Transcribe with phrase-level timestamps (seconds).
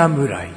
[0.00, 0.48] 侍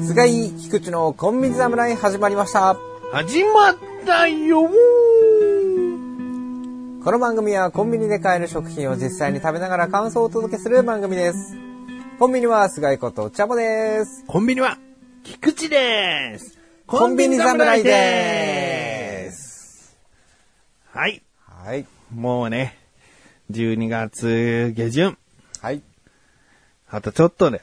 [0.00, 2.74] 菅井菊池のコンビニ侍始まりました。
[3.12, 3.76] 始まっ
[4.06, 4.70] たよこ
[7.12, 11.54] の番組はコンビニで買える食品を実際に食べながら感想をお届けする番組です。
[12.18, 14.24] コンビニは菅井ことチャボです。
[14.26, 14.78] コンビニは、
[15.22, 16.61] 菊池です。
[16.92, 19.96] コンビニ侍です。
[20.90, 21.22] はい。
[21.46, 21.86] はい。
[22.14, 22.76] もうね、
[23.50, 25.16] 12月下旬、
[25.62, 25.80] はい。
[26.90, 27.62] あとちょっとで、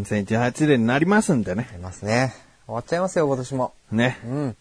[0.00, 1.68] 2018年になりますんでね。
[1.70, 2.34] ありますね。
[2.66, 3.74] 終わっちゃいますよ、今年も。
[3.92, 4.18] ね。
[4.24, 4.56] うん。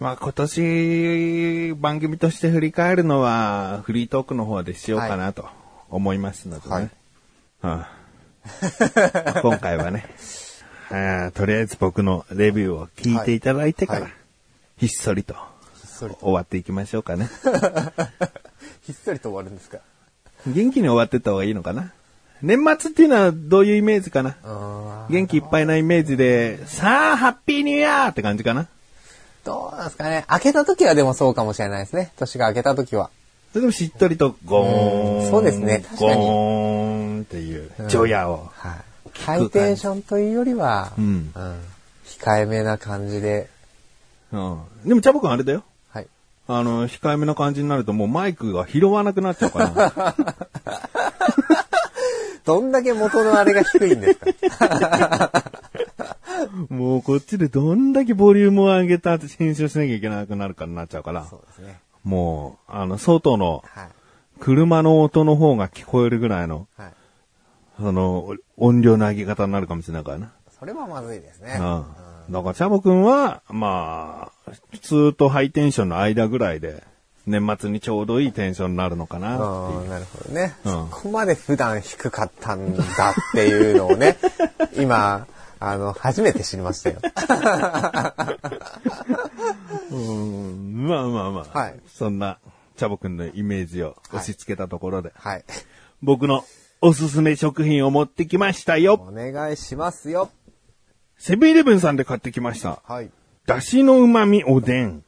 [0.00, 5.48] まあ今年、番組として振り返るのは、フリートークの方でしようかなと
[5.90, 6.74] 思いますのでね。
[6.74, 6.90] はい
[7.62, 7.84] うん
[9.42, 10.12] 今回はね、
[11.34, 14.20] とりあえず僕のレビューを聞いていただいてから、はいはい
[14.76, 15.36] ひっそりと。
[16.20, 17.30] 終わっていきましょうかね。
[18.82, 19.78] ひっそりと終わるんですか？
[20.48, 21.92] 元気に終わってった方がいいのかな？
[22.42, 24.36] 年末っていうのはどういうイメージかな？
[25.08, 28.66] 元気いっぱいなイメージで、さあ、ハッピーニューイヤーって感じかな？
[29.44, 30.24] どうなんですかね？
[30.26, 32.10] 開けた時はでもそうかもしれないですね。
[32.16, 33.10] 年が明けた時は。
[33.52, 35.24] それでもしっとりとゴーン。
[35.24, 38.50] うんそうですね確かにゴーンっていう、除夜を。
[38.56, 38.74] はい。
[39.14, 41.32] ハイテンションというよりは、うん
[42.04, 43.48] 控えめな感じで、
[44.32, 44.60] うん。
[44.84, 45.64] でも、チャボくんあれだよ。
[45.90, 46.06] はい。
[46.48, 50.14] あの、控えめな感じになるともうマイクが拾わなくなっちゃうから。
[52.44, 55.42] どんだけ元のあれが低いんですか
[56.68, 61.24] もうこっちでどんだけボリュームを上げたって編集しなきゃいけなくなるからなっちゃうから。
[61.24, 61.80] そうですね。
[62.04, 63.88] もう、あの、外のはい。
[64.40, 66.92] 車の音の方が聞こえるぐらいの、はい。
[67.78, 70.32] その、音量の上げ方になるかもしれないからな。
[70.58, 71.58] それはまずいですね。
[71.58, 72.32] うん。
[72.32, 76.84] だから、チャボくんは、まあ、普通とハイテンションの間ぐらいで、
[77.26, 82.86] 年末にちょうどいいテンションになるのかなってなるほどね、うんそこまで普段低かったんだっ
[83.32, 84.18] ていうのをね、
[84.76, 85.26] 今、
[85.58, 87.00] あの、初めて知りましたよ。
[89.90, 91.58] うんまあまあまあ。
[91.58, 92.38] はいそんな、
[92.76, 95.44] チャボくんのイメージを押し付けたところで、はい。
[96.02, 96.44] 僕の
[96.86, 99.02] おすすめ食品を持ってきましたよ。
[99.08, 100.30] お願いしますよ。
[101.16, 102.82] セブンイレブンさんで買ってきました。
[102.86, 103.08] はい。
[103.46, 105.02] だしの旨味おでん。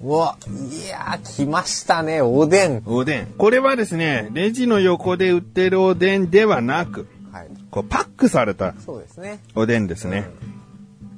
[0.00, 2.84] うわ、いやー、来ましたね、おでん。
[2.86, 3.26] おでん。
[3.36, 7.48] これはですね、レジの横で売ってるおでんではなく、はい。
[7.72, 9.40] こうパックされたそうですね。
[9.56, 10.30] おでんですね。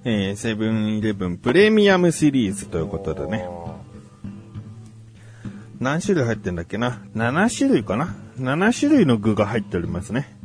[0.04, 3.46] えーセブンイレブンプレミアムシリーズということでね。
[5.80, 10.36] お何種類入ってんだっけな ?7 種類かな ?7 種類の具が入っておりますね。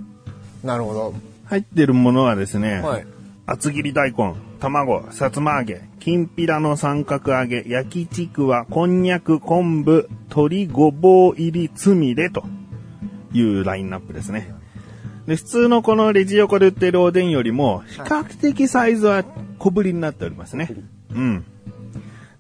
[0.64, 1.14] ーなるほど。
[1.46, 3.08] 入ってるものはですね、はい。
[3.46, 12.44] 厚切り大根、卵、さつま揚げ、きんぴらの三角揚げ、焼きちくわ、こんにゃく、昆布、鶏ごぼう入りつみれと
[13.34, 14.52] いうラインナップですね。
[15.28, 19.24] で、普通のこのレジ横で売ってるおでんよりも、比較的サイズは
[19.60, 20.70] 小ぶりになっておりますね。
[21.12, 21.46] うん。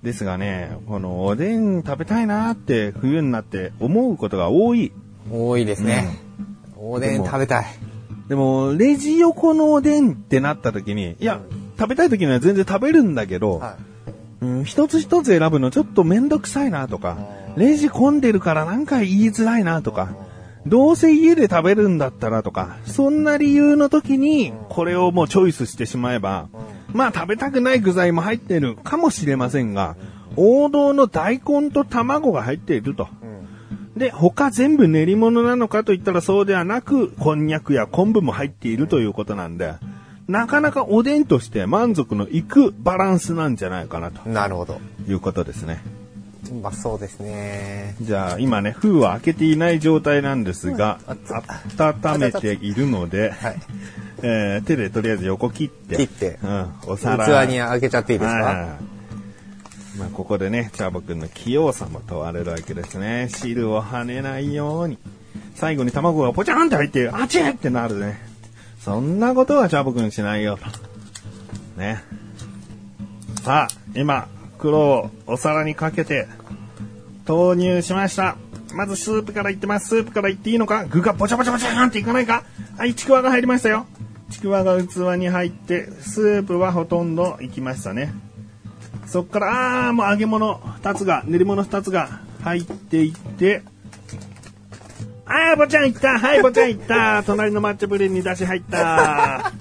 [0.05, 4.91] ですがね、このおでん食べたいなって冬になって思うことが多い。
[5.31, 6.19] 多いですね。
[6.77, 7.65] おでん食べたい。
[8.29, 11.41] でも、レジ横のおでんってなった時に、いや、
[11.79, 13.77] 食べたい時には全然食べるんだけど、は
[14.41, 17.17] うん、一つ一つ選ぶのちょっとめんどくさいなとか、
[17.57, 20.09] レジ混んでるからなんか言いづらいなとか、
[20.67, 26.47] どうせ家で食べるんだったらとか、そんな理由の時に、これをもうチョイスしてしまえば、
[26.95, 29.97] まあ食べたくない具材も入ってるかもしれませんが、
[30.37, 33.09] 王道の大根と卵が入っていると。
[33.97, 39.73] で、他全部練り物なのかといったらそうではなく、こんにゃくや昆布も入っているということなんで、
[40.29, 44.31] なかなかおでんとして満足のいくバランスなんじゃないかなとい。
[44.31, 44.79] なるほど。
[45.07, 45.81] いうことですね。
[46.49, 47.95] うまそうですね。
[48.01, 50.99] じゃあ今ね、封は開けていない状態なんですが、
[51.77, 53.55] 温めているので、はい。
[54.21, 58.77] えー手でとりあえず横切って、切ってうん、お皿器にあげちゃっていいですか？
[59.97, 63.29] まあ、ここでね、チャボくんの器用さも問われるわけですね。
[63.29, 64.97] 汁を跳ねないように。
[65.55, 68.19] 最後に卵がポチャンって入って、あちっってなるね。
[68.81, 70.59] そんなことはチャボくんしないよ。
[71.77, 72.03] ね。
[73.41, 74.27] さあ、今、
[74.57, 76.27] 袋をお皿にかけて、
[77.25, 78.35] 投入しました。
[78.75, 79.87] まずスープからいってます。
[79.87, 80.85] スープからいっていいのか？
[80.85, 82.43] 具がポチャポチャポチャーンっていかないか？
[82.77, 83.85] はい、ちくわが入りましたよ。
[84.29, 88.13] ちくわが器に入って、スープはほとんどいきましたね。
[89.07, 93.61] そっから、あー、もう揚げ物2つが、練り物2つが入っていって、
[95.27, 99.51] あー、ぼちゃんいったはい、ぼちゃんいった 隣の抹茶ブレンに出し入った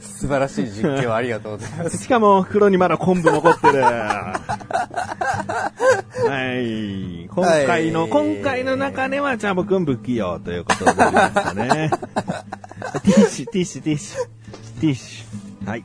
[0.00, 1.98] 素 素晴らしい実況ありがとうございます。
[1.98, 3.84] しかも袋にまだ昆布残ってる。
[4.68, 7.26] はい。
[7.26, 11.90] 今回の、はい今回の中ではチャボくん不器用ということになりましたね。
[13.04, 14.20] ティッシュ、ティッシュ、ティッシュ、
[14.80, 15.68] ティッシュ。
[15.68, 15.84] はい。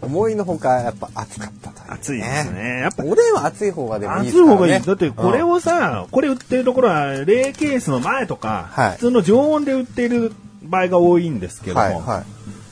[0.00, 2.80] 思いのほかやっぱ暑かったという、暑いですね。
[2.82, 4.54] やっぱおでんは暑い方がでもいいで暑いすからね。
[4.54, 4.82] 方がいい。
[4.82, 10.32] だってこれうんをさ、これ売ってるところは冷ケースの前とか、はい普通の常温で売っている
[10.62, 12.24] 場合が多いんですけども、はいはい。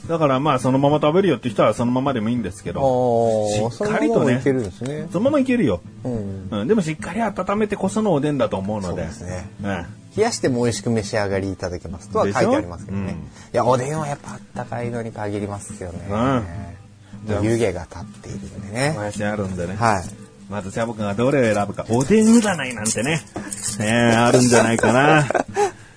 [0.09, 5.09] だからまあそのまま食べるよって人はそのままでもいいんですけど、しっかりとねそのままいけるんですね。
[5.11, 5.81] そのままいけるよ。
[6.05, 6.49] うん。
[6.51, 9.03] うん、でもしっかり温めてこそのおでんだと思うので。
[9.03, 9.51] そうですね。
[9.63, 9.87] うん
[10.17, 13.05] 冷やしても美味しく召し上がりいただけますとは書いてありますけどね。
[13.05, 13.21] でしょい
[13.53, 16.07] や、おでんはやっぱあったかいのに限りますよね。
[16.11, 16.47] うん
[17.43, 18.93] 湯気が立っているのでね。
[18.97, 19.75] もやしあるんでね。
[19.75, 20.05] はい。
[20.49, 21.85] まずチャボくんがどれを選ぶか。
[21.91, 23.21] おでん占いなんてね。
[23.79, 25.27] ねあるんじゃないかな。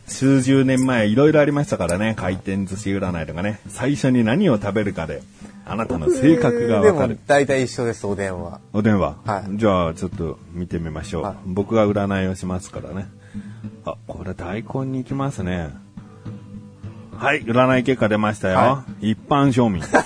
[0.09, 2.15] 数十年前いろいろありましたからね。
[2.17, 3.61] 回転寿司占いとかね。
[3.69, 5.21] 最初に何を食べるかで、
[5.65, 7.19] あなたの性格がわかる。
[7.27, 8.59] 大体一緒です、おでんは。
[8.73, 11.23] おでんは、はいじゃあちょっと見てみましょう。
[11.23, 13.07] はい僕が占いをしますからね。
[13.85, 15.69] あ、これ大根に行きますね。
[17.17, 18.57] はい、占い結果出ましたよ。
[18.57, 20.01] は一般庶民ですね。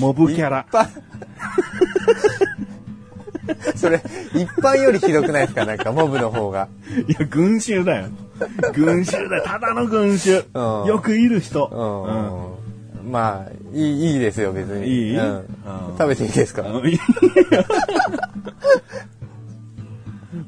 [0.00, 0.66] モブキャラ。
[3.76, 4.02] それ、
[4.34, 5.64] 一般よりひどくないですか？
[5.66, 6.68] なんか、モブの方が。
[7.08, 8.06] いや、群衆だよ。
[8.74, 9.44] 群衆だよ。
[9.44, 10.44] ただの群衆。
[10.54, 11.66] うんよくいる人。
[13.02, 13.10] うん。
[13.12, 14.86] まあ、いい、いいですよ、別に。
[14.88, 15.16] いい？
[15.18, 15.44] うんうん
[15.98, 16.64] 食べていいですか？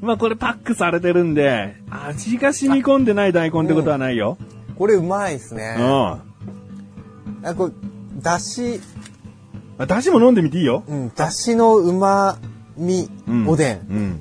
[0.01, 4.37] まあこれパックされてるんで、味が染み込んでない大根ってことはないよ。
[4.77, 5.77] これうまいですね。
[5.79, 5.87] うん。
[5.87, 7.73] あ、これ、
[8.23, 8.81] だし、
[9.79, 10.85] あだしも飲んでみていいよ。
[10.87, 12.37] うん、だしのうま
[12.79, 13.79] み、うんおでん。
[13.91, 14.21] うん。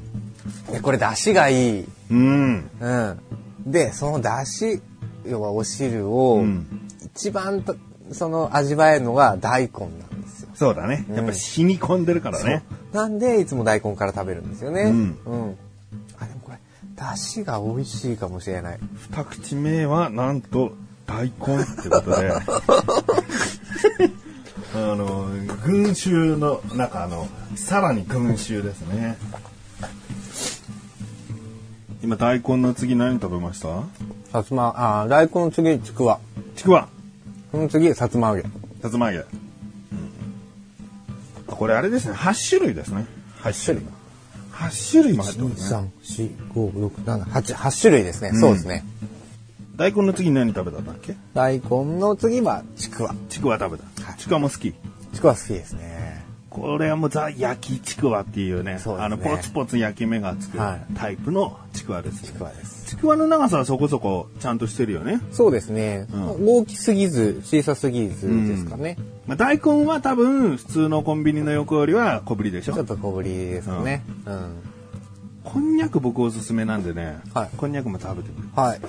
[0.71, 1.85] いやこれ、だしがいい。
[2.11, 2.69] うん。
[2.79, 3.71] うん。
[3.71, 4.81] で、そのだし、
[5.25, 6.65] 要はお汁をうん、
[7.05, 7.75] 一番と、
[8.11, 10.49] その味わえるのが大根なんですよ。
[10.53, 11.05] そうだね。
[11.13, 12.63] やっぱ染み込んでるからね。
[12.93, 14.83] なんで、いつも大根から食べるんですよね。
[14.83, 15.57] うんうん。
[16.19, 16.59] あ、でもこれ、
[16.95, 18.79] だしが美味しいかもしれない。
[19.11, 20.71] 二口目はなんと
[21.05, 22.31] 大根ってことで。
[24.77, 25.27] あの、
[25.65, 29.17] 群衆の中の、さらに群衆ですね。
[32.03, 33.83] 今大根の次何食べました？
[34.31, 36.19] さつま、あ、大根の次、ちくわ。
[36.55, 36.87] ちくわ。
[37.51, 38.43] その次、さつま揚げ。
[38.81, 39.25] さつま揚げ。
[39.25, 39.25] あ
[41.47, 42.13] これあれですね。
[42.13, 43.05] 8種類ですね。
[43.41, 43.87] 8種類。
[44.53, 45.91] 8種類も入ってますね。
[46.05, 48.31] 3、4、5、6、7、8、8種類ですね。
[48.33, 48.83] そうですね。
[49.75, 51.15] 大根の次何食べたんだっけ？
[51.33, 53.15] 大根の次は、ちくわ。
[53.29, 53.83] ちくわ食べた。
[54.27, 54.73] ちくわも好き。
[55.13, 56.21] ちくわ好きですね。
[56.49, 62.87] これはもうザ焼きちくわっていうね、そうねあのポツポツ焼き目がつくはいタイプのちくわです、ちくわです。
[62.87, 65.21] ちくわの長さはそこそこちゃんとしてるよね。
[65.31, 66.07] そうですね。
[66.11, 68.97] う大きすぎず、小さすぎずですかね。
[69.27, 72.85] まあ、大根は多分普通のコンビニの横よりは小ぶりでしょちょっ。
[72.85, 74.03] と小ぶりですかね。
[74.25, 74.55] うん。
[75.45, 78.49] こんにゃく僕おすすめなんでね、はいこんにゃくも食べてみる。
[78.53, 78.81] はい。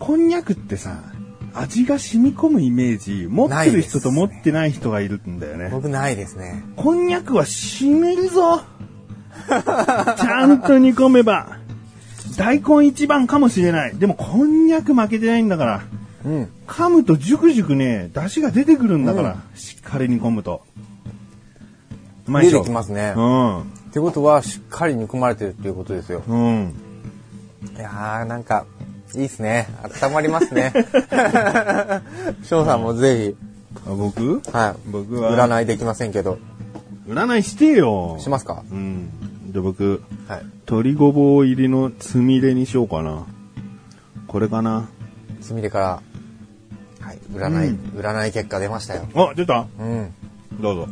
[0.00, 0.98] こんにゃくってさ、
[1.54, 5.68] 味が染み込むイメージ、持ってる人と持ってない人がいるんだよね。
[5.70, 6.64] 僕ないですね。
[6.76, 8.62] こんにゃくは染みるぞ
[9.48, 11.58] ちゃんと煮込めば。
[12.36, 13.96] 大根一番かもしれない。
[13.96, 15.82] でもこんにゃく負けてないんだから。
[16.24, 16.48] うん。
[16.66, 19.36] 噛むとジュクジュクね、出汁が出てくるんだから。
[19.54, 20.62] しっかり煮込むと。
[22.26, 23.12] うまい出てきますね。
[23.12, 26.22] ってことは、しっかり煮込まれてるっていうことですよ。
[26.26, 26.38] うん。
[26.38, 26.74] うん。
[27.76, 28.64] いやー、なんか、
[29.16, 29.68] いいっすね。
[30.02, 30.72] 温まりますね。
[32.44, 33.34] 翔さんもぜ
[33.86, 34.40] あ僕？
[34.40, 34.90] ひ、はい。
[34.90, 36.38] 僕は、占いできませんけど、
[37.08, 38.16] 占いしてよ。
[38.20, 38.62] しますか？
[38.70, 39.08] うん。
[39.52, 40.42] じゃあ僕、はい。
[40.66, 43.24] 鶏ごぼう入りのつみれにしようかな。
[44.26, 44.88] これかな？
[45.40, 45.86] つみれから、
[47.06, 47.18] はい。
[47.32, 49.06] 占い、うん占い結果出ましたよ。
[49.14, 50.12] あ、出たうん。
[50.60, 50.88] どうぞ。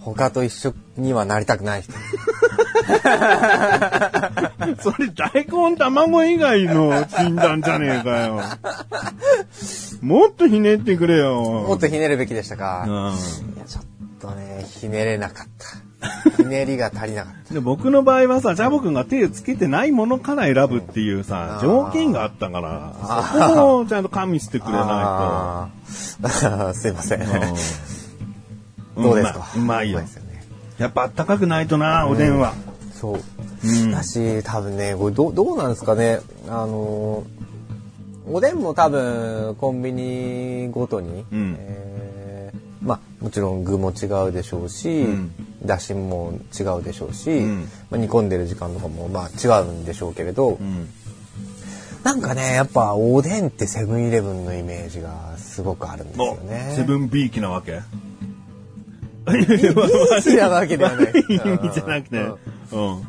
[0.00, 1.92] 他と一緒にはなりたくない人。
[4.80, 8.40] それ大根卵以外の診断じゃねえかよ。
[10.02, 11.42] もっとひねってくれよ。
[11.68, 12.84] もっとひねるべきでしたか。
[12.86, 13.84] ういや、ちょっ
[14.20, 15.66] とね、ひねれなかった。
[16.36, 17.54] ひねりが足りなかっん。
[17.54, 22.92] で僕の場合はさ、ジャボ君が手をつけてないものから選ぶっていうさ、条件があったから、
[23.48, 24.70] そこをちゃんと加味してくた。
[24.72, 27.22] れなあー すいません。
[27.22, 27.24] い
[28.94, 29.00] と。
[29.00, 29.46] んどうですか？
[29.56, 30.44] うまいうまいよですよね。
[30.78, 32.52] やっぱあったかくないとな、おでんは。
[33.14, 33.68] そう。
[33.68, 36.20] うんだし、多分ね、これどうどうなんですかね。
[36.48, 37.26] あのー
[38.28, 45.30] おでんも多分コンビニごとに、うんえーまあもちろん具も違うでしょうし、うん
[45.64, 47.60] だしも違うでしょうし、うん
[47.90, 50.88] まあ、煮込んでる時間とかもまあ違うんでしょうけれど、うん。
[52.04, 56.72] なんかね、やっぱおでんってセブンイレブンのイメージがすごくあるんですよおね。
[56.76, 57.80] セブンビーキなわけ？
[59.32, 61.12] ビーキなわけではない。
[61.28, 62.16] 意味じゃなくて。
[62.18, 62.36] うん
[62.72, 63.06] うん。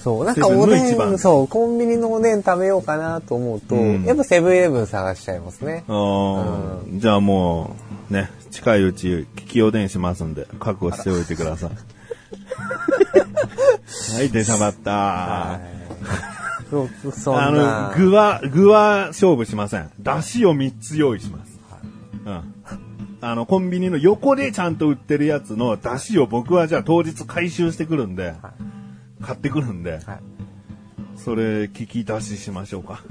[0.00, 5.84] そう、なんかおでん、そう、コンビニのおでん食べようかなと思うと、うんやっぱセブンイレブン探しちゃいますね。
[5.88, 7.76] あーじゃあも
[8.10, 11.70] う、ね、近いうち、聞きおでんしますんで、覚悟しておいてください。
[14.16, 15.60] はい、出しゃばった。
[16.70, 17.94] そうそあんなの、。
[17.96, 19.90] 具は、具は勝負しません。
[19.98, 21.60] 出汁を3つ用意します。
[22.24, 22.54] うん。
[23.22, 28.34] あの、コンビニの横でちゃんと売ってるやつの出汁を僕はじゃあ当日回収してくるんで、
[29.22, 30.02] 買ってくるんで、はい
[31.16, 33.02] それ聞き出ししましょうか。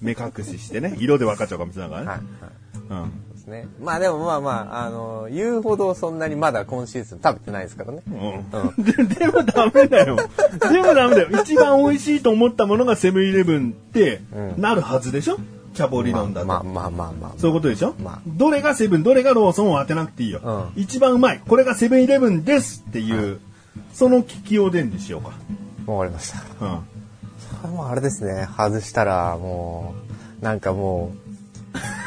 [0.00, 2.08] 目隠ししてね、 色で分かっちゃうかもしれないからね。
[2.08, 3.02] はい。
[3.02, 3.10] うん。
[3.32, 3.68] ですね。
[3.82, 4.50] まあでもまあま
[4.80, 8.00] あ、あの、言うほどそんなにまだ今シーズン食べてないですからね。
[8.08, 10.16] うんで でもダメだよ。
[10.72, 11.28] でもダメだよ。
[11.42, 15.36] 一番美味しいと思ったものがセブンイレブンってうんなるはずでしょ？
[15.80, 16.46] チャボ理まあ論だと。
[16.46, 17.32] まあまあまあまあ。
[17.38, 20.40] そういうことでしょ、まあどれがセブン、どれがローソンを当てなくていいよ。
[20.44, 21.40] うん一番うまい。
[21.40, 23.40] これがセブンイレブンですっていう、
[23.94, 25.32] その聞きおでんにしようか。
[25.90, 26.66] わかりました。
[26.66, 26.76] うん。
[26.76, 26.84] こ
[27.64, 29.94] れもうあれですね、外したらも
[30.42, 31.12] う、なんかも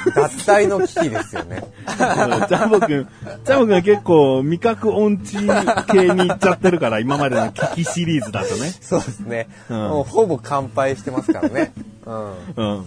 [0.05, 1.63] う、脱退の危機ですよね。
[1.87, 3.07] ジャボくん、
[3.43, 8.71] ジャボくんは結構味覚音痴系に行っちゃってるから、今までの聞きシリーズだとね。
[8.81, 9.47] そうですね。
[9.69, 11.73] うんもうほぼ乾杯してますからね。
[12.05, 12.31] うん。
[12.55, 12.85] うん。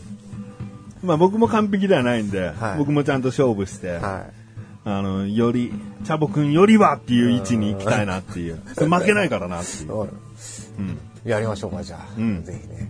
[1.06, 4.26] まあ僕も完璧ではないんで、はい僕もちゃんと勝負して、は
[4.84, 5.72] あの、より、
[6.04, 8.62] チャボくんよりはっていう位置に行きたいなっていう。
[8.76, 9.88] 負けないからなっていう。
[9.88, 10.08] い。
[10.78, 10.98] うん。
[11.24, 12.06] やりましょうか、じゃあ。
[12.16, 12.88] うんぜひね。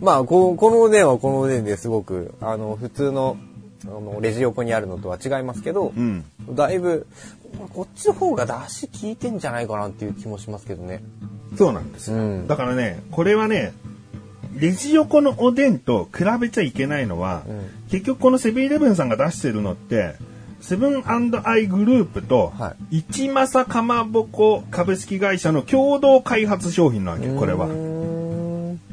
[0.00, 3.36] まあ、ここのおでんはこのおでんですごく、あの、普通の、
[3.84, 6.24] あの、レジ横にあるのとは違いますけど、うん。
[6.50, 7.06] だいぶ、
[7.74, 11.00] こっちの方が出汁効いてんじゃないかなっていう気もしますけどね。
[11.56, 12.16] そうなんですよ。
[12.16, 13.72] うんだからね、これはね、
[14.60, 20.14] レジ横のおでんと比べちゃいけないのは、うん結局このセブンイレブンさんが出してるのって、
[20.60, 21.02] セブン
[21.44, 27.66] アイグループとは、一政かまぼこ株式会社の共同開発商品なわけ、これは。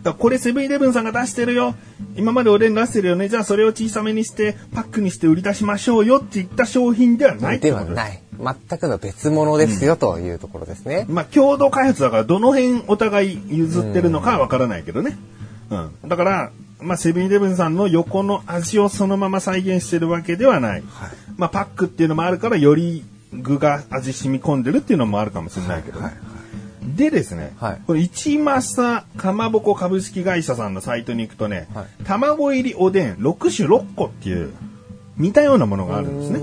[0.02, 1.76] だこれセブンイレブンさんが出してるよ。
[2.16, 3.30] 今までおでん出してるよね。
[3.30, 7.72] じゃあそれを小さめにして、パックにして売り出しましょうよって言った商品ではないで。
[7.72, 8.20] はない。
[8.40, 11.06] 全くの別物ですよ、というところですね。
[11.10, 15.12] まあ、共同開発だから、どの辺お互い譲ってるのかはわからないけどね。
[15.12, 15.37] うん。
[16.06, 20.72] だから、まあ、セブンイレブンさんの横の味をそのまま再現してるわけではない。
[20.72, 20.84] はい。
[21.38, 26.00] まあ、パックっていうのもあるから、より具が味染み込んでるっていうのもあるかもしれないけど。
[26.00, 26.06] ね。
[26.06, 26.14] はい
[26.96, 27.82] でですね、はい。
[27.86, 31.86] これ一政かまぼこ株式会社さんのサイトに行くとね、はい。
[32.06, 34.54] 卵入りおでん6種6個っていう
[35.18, 36.40] 似たようなものがあるんですね。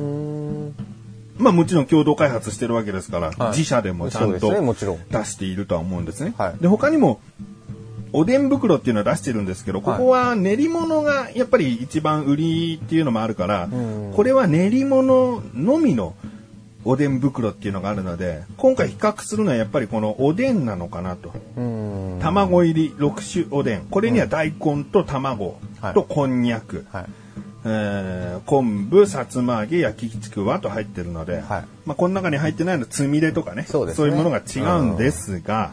[1.39, 3.49] まあもちろん共同開発してるわけですから、はい。
[3.51, 6.35] 自社でもちゃんと出しているとは思うんですね。
[6.37, 6.63] はい。
[6.63, 7.21] で、他にも、
[8.17, 16.15] おでん袋っていうのは出してるんですけど、ここは練り物がやっぱり一番売りっていうのもあるから、んこれは練り物のみの
[16.85, 21.33] おでん袋っていうのがあるので、今回比較するのはやっぱりこのおでんなのかなと。
[22.21, 23.81] 卵入り6種おでん。
[23.87, 25.59] これには大根と卵
[25.93, 26.87] とこんにゃく。
[26.93, 27.07] はい。
[27.67, 31.45] えー昆布、さつま揚げ、焼きちくわと入ってるので、はい
[31.87, 35.73] まあ、この中に入ってないのはつみれとかねそういうものが違うんですが、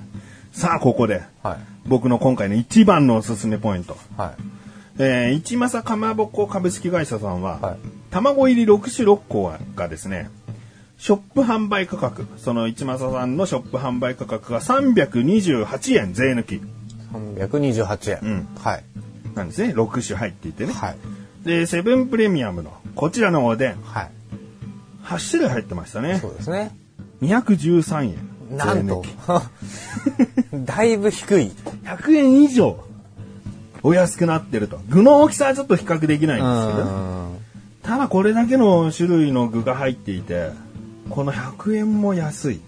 [0.51, 1.57] さあここではい。
[1.85, 4.41] 僕の今回の一番のおすすめポイント、はい。
[4.99, 7.77] えー、一政かまぼこ株式会社さんは、はい
[8.11, 10.29] 卵入り6種6個がですね
[10.97, 16.61] ショップ販売価格その一政さんのショップ販売価格が328円税抜き
[17.13, 18.19] 328円。
[18.21, 18.83] うんはい。
[19.33, 20.97] なんですね6種入っていてね、はい。
[21.45, 24.11] でセブンプレミアムのこちらのおでんはい。
[25.05, 26.75] 8種類入ってましたねそうですね。
[27.21, 28.30] 213円。
[28.51, 29.03] なんと。
[30.65, 31.51] だいぶ低い。
[31.83, 32.77] 100円以上
[33.83, 34.79] お安くなってると。
[34.89, 37.21] 具の大きさはちょっと比較できないんですけど、うん
[37.83, 40.51] ただこれだけの種類の具が入っていて、
[41.09, 42.61] この100円も安い。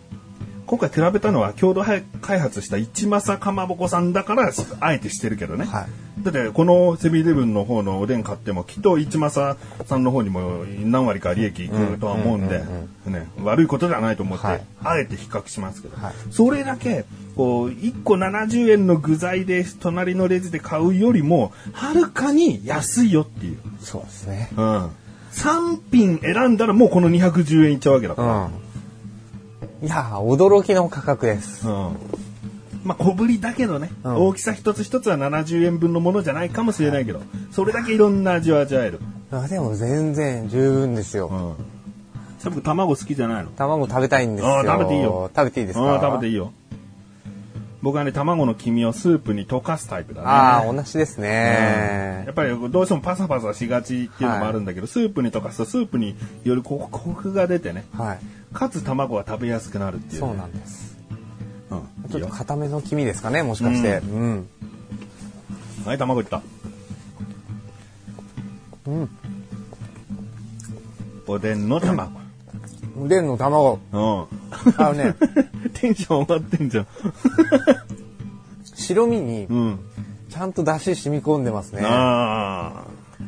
[0.73, 5.65] 今回比べたのは共同開発した一政かまぼこさんだから、あえてしてるけどね。
[5.65, 5.85] はい
[6.23, 12.63] だって、このセブンイレブンの方のおでん買っても、きっと一政さんの方にも何割か利益いくとは思うんで、
[13.05, 23.57] ね、悪いことではないと思って、はいあえて比較しますけど、はいそれだけ、こう、1個70円の具材で隣のレジで買うよりも、はるかに安いよっていう。
[23.79, 24.49] そうですね。
[24.55, 24.89] うん。
[25.33, 28.72] 3品選んだらもうこの210円いっちゃうわけだかうん。
[29.81, 31.65] いやー、驚きの価格です。
[31.65, 31.73] ら。
[31.73, 31.97] うん。
[32.83, 38.99] まあ小ぶりだけどね、うん大きさ一つ一つは70円分のものじゃないかもしれないけど、それだけいろんな味を味わえる。
[39.31, 41.55] あでも全然十分ですよ。
[42.45, 42.61] うん。
[42.61, 43.51] 卵好きじゃないの？
[43.51, 44.63] 卵食べたいんですよ。
[44.65, 45.99] 食べていいよ食べていいですか？
[46.01, 46.51] 食べていいよ。
[47.83, 50.27] 僕はね、卵の黄身をスープに溶かすタイプだね。
[50.27, 52.33] ああ、同じですうんねやっ。
[52.33, 58.19] ぱりどうしてもパサパサしがちっていうのもあるんだけど、スープに溶かすとスープによりコクが出てね、はい。
[58.53, 60.97] かつ卵が食べやすくなるっていう、そうなんです。
[61.71, 62.09] うん。
[62.09, 63.97] ちょっと固めの黄身ですかね、もしかして。
[63.97, 64.47] うん。
[65.85, 66.41] はい、卵いった。
[68.87, 69.09] うん。
[71.27, 72.22] おでんの卵。
[72.97, 73.79] おでんの卵。
[73.91, 74.01] うん。
[74.77, 75.15] あのね、
[75.73, 76.87] テンション上がってんじゃん。
[78.75, 79.79] 白身にうん。
[80.29, 81.81] ちゃんと出汁染み込んでますね。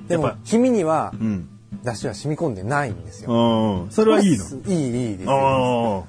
[0.08, 1.50] でも黄身にはうん。
[1.84, 3.32] 出汁は染み込んでないんですよ。
[3.84, 3.92] うん。
[3.92, 4.46] それはいいの？
[4.68, 5.32] いい、いいですよ。
[5.32, 6.04] ああ。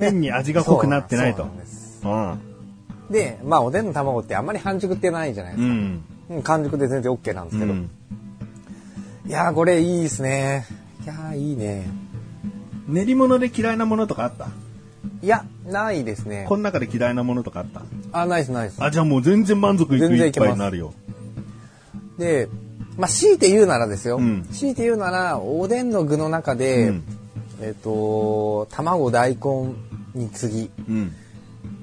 [0.00, 1.46] 変に味が濃くなってないと
[3.10, 5.74] でまあおでんの卵ってあんまり半熟ってないじゃないでうすか。
[5.74, 6.02] ん。
[6.30, 7.72] うん、完熟で全然 OK なんですけど。
[7.72, 7.90] うん
[9.26, 10.66] いやーこれいいですね。
[11.02, 11.86] いやーいいね。
[12.88, 14.48] 練り物で嫌いなものとかあった？
[15.22, 16.44] いや、ないですね。
[16.48, 17.82] この中で嫌いなものとかあった？
[18.12, 18.82] あ、ないです、ないです。
[18.82, 20.92] あ、じゃあもう全然満足いくいっ全然いけますぱいになるよ。
[22.18, 22.48] で、
[22.96, 24.18] まあ強いて言うならですよ。
[24.18, 27.04] うん強いて言うなら、おでんの具の中で、うん
[27.60, 29.74] えっ、と、卵、大根
[30.14, 31.12] に次うん。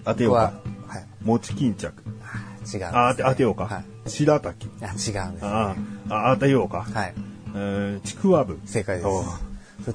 [0.04, 0.50] 当てようは
[0.88, 1.06] か。、はい。
[1.24, 1.86] 餅巾着。
[1.86, 2.86] 違うんです、ね。
[2.92, 3.66] あ、当て当てようか。
[3.68, 4.10] はい。
[4.10, 4.68] 白滝。
[4.68, 5.46] いや、違うんです。
[5.46, 5.76] あ
[6.10, 6.84] あ、当てようか。
[6.84, 7.14] はい。
[7.56, 8.60] えーちくわぶ。
[8.66, 9.08] 正解です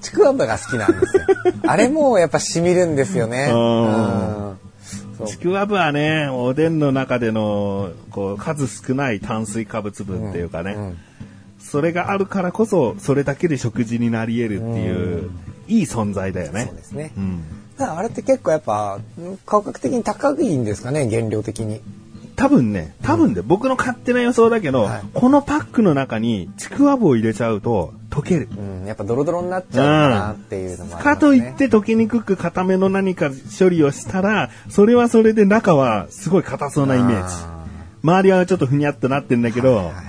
[0.01, 1.23] ちくわぶが好きなんですよ。
[1.67, 3.53] あれもやっぱ染みるんですよね。
[5.27, 10.99] ちくわぶはね、おでんの中での、こう、数少ない炭水化物分っていうかね、うん
[11.67, 15.31] それがあるからこそ、それだけで食事になり得るっていう、
[15.67, 16.67] いい存在だよね。
[16.67, 17.13] そうですね。
[17.17, 17.43] うん。
[17.77, 21.81] だからあれって結構やっぱ、ん価格的に高いんですかね、原料的に。
[22.37, 28.49] 多分ね、多分で、僕の勝手な予想だけど、はいこのパックの中にちくわぶを入れちゃうと溶ける。
[28.57, 31.15] うん、やっぱドロドロになっちゃうかなっていうのもありますね。
[31.15, 37.35] かといって溶けにくく固めの何か処理をしたら、それはそれで中はすごい硬そうなイメージ。
[37.35, 37.65] あ
[38.05, 40.07] 周りはちょっとふにゃっとなってんだけど、ーはいはい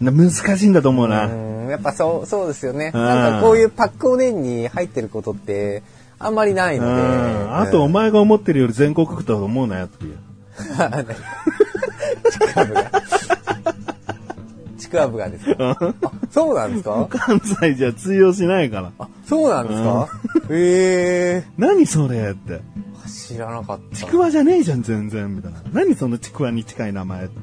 [0.00, 1.26] な難しいんだと思うな。
[1.26, 2.90] うん、やっぱそう、そうですよね。
[2.92, 5.82] うんなんかこういうパックおでんに入ってることって、
[6.18, 7.02] あんまりないので。
[7.02, 7.04] う
[7.48, 10.16] んあと、お前が思ってるより全国区だと思うなよっていう。
[12.30, 12.90] ちくわぶが。
[14.78, 15.76] ちくわぶがですか？
[15.80, 15.94] あ、
[16.30, 17.06] そうなんですか？
[17.10, 18.92] 関西じゃ通用しないから。
[18.98, 20.08] あ、そうなんですか？
[20.50, 22.52] へえ何それって。
[22.54, 22.60] ー。
[23.08, 23.96] 知らなかった。
[23.96, 25.34] ちくわじゃねえじゃん、全然。
[25.34, 25.58] みたいな。
[25.72, 27.34] 何そのちくわに近い名前って。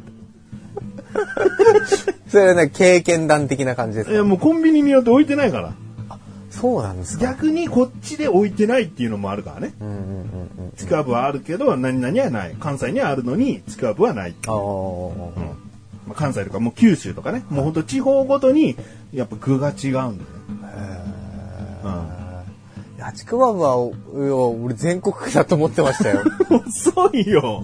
[2.29, 4.13] それはね、経験談的な感じですか？
[4.13, 5.73] いや、もうコンビニによって置いてないから。
[6.63, 7.25] そうなんですか？
[7.25, 9.73] 逆にこっちで置いてないっていうのもあるからね。
[9.81, 10.71] うんうんうんうん。
[10.77, 12.55] ちくわぶはあるけど、何々はない。
[12.57, 14.35] 関西にはあるのに、ちくわぶはない。
[14.47, 14.55] ああ、
[16.07, 18.77] まあ、関西とかもう九州とかね、もうほんと地方ごとに、
[19.11, 20.17] やっぱ具が違うんだよね。
[21.83, 22.12] いや、ち
[23.25, 26.23] くわぶは、いや俺全国区だと思ってましたよ。
[26.49, 27.61] 遅いよ。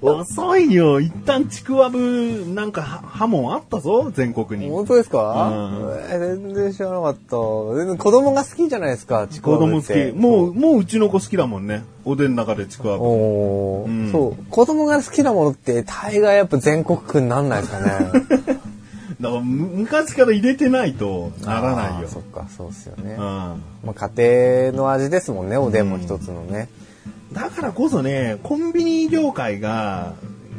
[0.00, 1.00] 遅いよ。
[1.00, 4.70] 一旦ちくわぶ、なんかは刃文あったぞ、全国に。
[4.70, 7.36] 本当ですか、うんえー全然知らなかった。
[7.36, 9.86] 子供が好きじゃないですか、ちく子わぶ供好。
[9.86, 10.16] き。
[10.16, 11.84] もう、もううちの子好きだもんね。
[12.04, 13.04] おでんの中でちくわぶ。
[13.04, 14.44] おーうんそう。
[14.50, 18.58] 子供が好きなものって大概やっぱ全国区になんないですかね。
[19.20, 22.08] だからむ昔から入れてないとならないよ。
[22.08, 23.12] そっか、そうっすよね。
[23.12, 23.18] うん。
[23.18, 26.68] まあ、家庭の味ですもんね、おでんも一つのね。
[27.32, 30.14] だからこそね、コンビニ業界が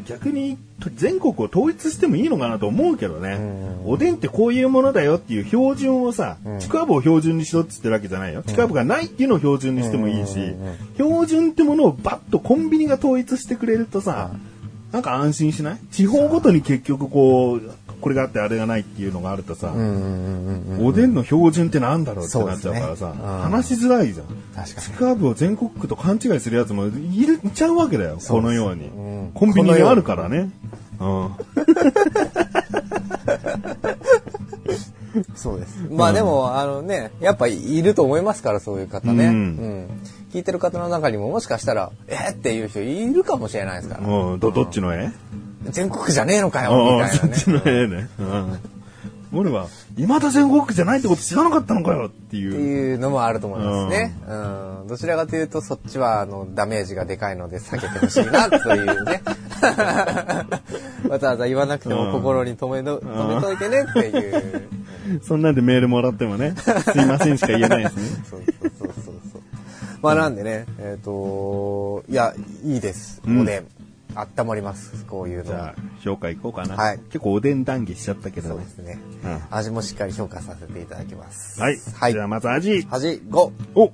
[0.05, 0.57] 逆に
[0.95, 3.39] 全国を統一してもいいのかなと思うけどね。
[3.85, 8.43] おでんってこういうものだよっていう標準をさ、ちくわぶを標準にしろって言ってるわけじゃないよ。
[8.43, 10.37] ちくわぶがないっていうのを標準にしてもいいし、
[10.95, 14.31] 標準ってものをバッとコンビニが統一してくれるとさ、
[14.91, 15.79] なんか安心しない？
[15.91, 17.61] 地方ごとに結局こう、
[18.01, 20.85] これがあってあれがないっていうのがあるとさ、うんうんうんうん。
[20.87, 24.27] おでんの標準ってなんだろうってなっちゃうからさ、ねうん話しづらいじゃん。
[24.55, 26.89] 確かちくわぶを全国区と勘違いするやつもい
[27.25, 28.87] るいちゃうわけだよ、このように。
[28.87, 28.87] う
[29.27, 30.49] んコンビニにあるからね。
[30.99, 31.29] うん。
[35.15, 35.25] に。
[35.35, 35.87] そうです。
[35.89, 39.25] まあでも、あのね、やっぱいると思いますから、そういう方ね。
[39.25, 39.35] ううん
[39.85, 39.87] ん。
[40.31, 44.07] 聞いてる方の中にももしかしたら、えーっていう人いるかもしれないですから。
[44.07, 45.11] うん、ど、どっちの絵？
[45.63, 47.35] 全国区じゃねえのかよ、うん、みたいなね。
[47.35, 48.09] そっちの絵ね。
[48.19, 48.59] うん。
[49.31, 52.53] 俺は、未だ全国区じゃないってこと知らなかったのかよってっていう。
[52.53, 54.15] いうのもあると思いますね。
[54.27, 54.87] うん。
[54.87, 59.23] どちらかというと、そっちは、あの、ダメージがでかいので避けてほしいな、というね。
[61.09, 64.69] わざわざ言わなくても心に留めの、留めといてねっていう。
[65.23, 68.03] そんなんでメールもらってもね、すいませんしか言えないですね。
[68.29, 69.41] そうそうそうそう。
[70.03, 73.21] まあなんでね、えっ、と、いや、いいです。
[73.25, 73.78] うんおでん。
[74.15, 75.65] 温まります、こういうのはじゃ。
[75.67, 76.75] あ、評価いこうかな。
[76.75, 78.69] はい結構おでん談義しちゃったけどねそうで。
[78.69, 78.99] すね。
[79.23, 81.59] うん味もしっかり評価させていただきます。
[81.61, 81.77] はい。
[81.93, 82.87] はいじゃあまず味。
[82.89, 83.51] 味5。
[83.75, 83.91] お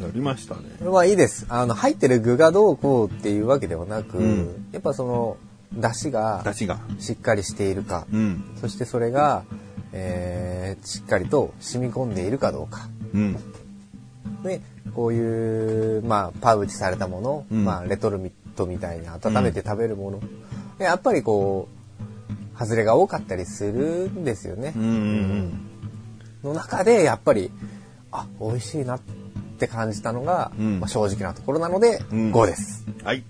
[0.00, 0.62] やりましたね。
[0.80, 1.46] まあいいです。
[1.48, 5.36] あの、入ってる具がどうこうっていうわけではなく、うんやっぱその、
[5.72, 6.78] 出汁が出汁が。
[6.98, 8.44] しっかりしているか、うん。
[8.60, 9.42] そしてそれが、
[9.92, 12.88] えーしっかりと染み込んでいるかどうか。
[13.12, 13.36] うん。
[14.44, 14.60] で、
[14.94, 18.18] こういう、まあ、パウチされたもの、うんまあ、レトル
[18.58, 20.20] トみたいに温めて食べるもの、
[20.78, 21.68] でやっぱりこ
[22.54, 24.72] う、外れが多かったりするんですよね。
[24.76, 25.64] うんうん
[26.44, 27.50] の中で、やっぱり、
[28.12, 29.00] あ、美味しいなっ
[29.58, 32.84] て感じたのが、うんまあ、正直なところなので、うん5です。
[32.86, 33.04] うん。
[33.04, 33.24] はい。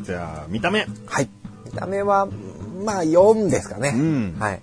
[0.00, 0.86] じゃあ、見た目。
[1.06, 1.28] はい。
[1.64, 2.28] 見た目は、
[2.84, 3.92] まあ、4ですかね。
[3.96, 4.60] うんはい。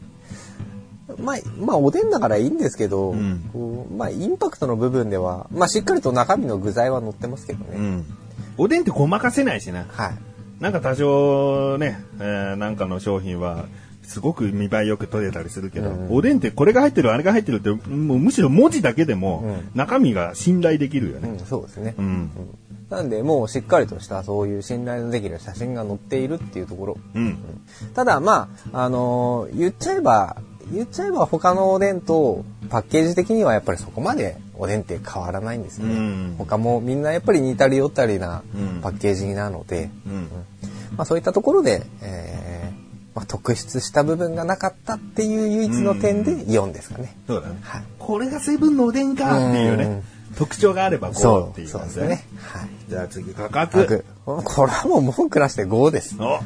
[1.18, 7.76] まあ、まあ、おでんだからいいんですけど、うんまあ、インパクトの部分では、まあ、しっかりと中身の具材は乗ってますけどね。
[7.76, 8.06] うん。
[8.60, 9.86] おでんってごまかせないしな。
[9.90, 10.62] はい。
[10.62, 13.66] なんか多少ね、えーなんかの商品は、
[14.04, 21.30] すごく見栄えよく取れたりするけど、うんおでんってこれが入ってる、あれが入ってるって、もうむしろ文字だけでも、うん中身が信頼できるよね。
[21.30, 21.96] うん、そうですね。
[21.98, 22.30] うん。
[22.90, 26.98] なんで、もうしっかりとしたそういう信頼のできる写真が載っているっていうところ。
[27.14, 27.38] うん。
[27.94, 30.38] ただ、まあ、あのー言っちゃえば、
[30.74, 35.96] 言っちゃえば他のおでんとパッケージ的にはやっぱりそこまでおでんって変わらないんですよね。
[35.96, 40.30] うん他もみんなやっぱり似たり寄ったりなうんパッケージなので、うん。
[40.96, 47.16] まあそういったところで、えーまあ、特筆した部分がなかったっていう唯一の点で4ですかね。
[47.28, 47.58] そうだね。
[47.62, 47.84] はい。
[47.98, 49.84] これがセブンのおでんかっていうね
[50.32, 52.40] うん、特徴があれば5っていうそう感じだねですね。。
[52.40, 52.70] はい。
[52.88, 54.06] じゃあ次、価格。
[54.26, 56.16] これはもう文句なしで5です。
[56.20, 56.40] お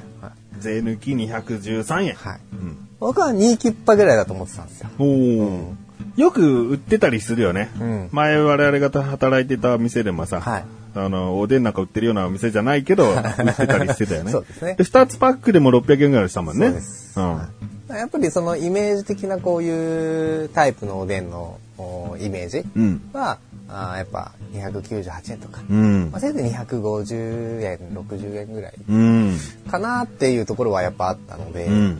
[0.60, 2.13] 税抜き213円。
[2.15, 2.39] はい。
[2.54, 2.88] うん。
[2.99, 4.89] 僕は2キッパぐらいだと思ってたんですよ。
[4.97, 5.76] おー
[6.15, 7.71] よく売ってたりするよね。
[7.80, 14.32] うん前我々が働いてた店でもさ、はいあの、おでんなんか売ってるようなお店じゃないけど、 売ってたりしてたよね。
[14.32, 16.67] そうですね2つパックでも600円ぐらいしたもんね。
[16.67, 17.97] そうですん。
[17.97, 23.02] やっぱりそのイメージ的なこういうタイプのおでんのおイメージうん。
[23.12, 26.21] は、あーやっぱ298円とか、うんまあ、。
[26.21, 29.38] せいぜい250円、60円ぐらいうん。
[29.69, 31.97] かなっていうところはやっぱあったので、うんうん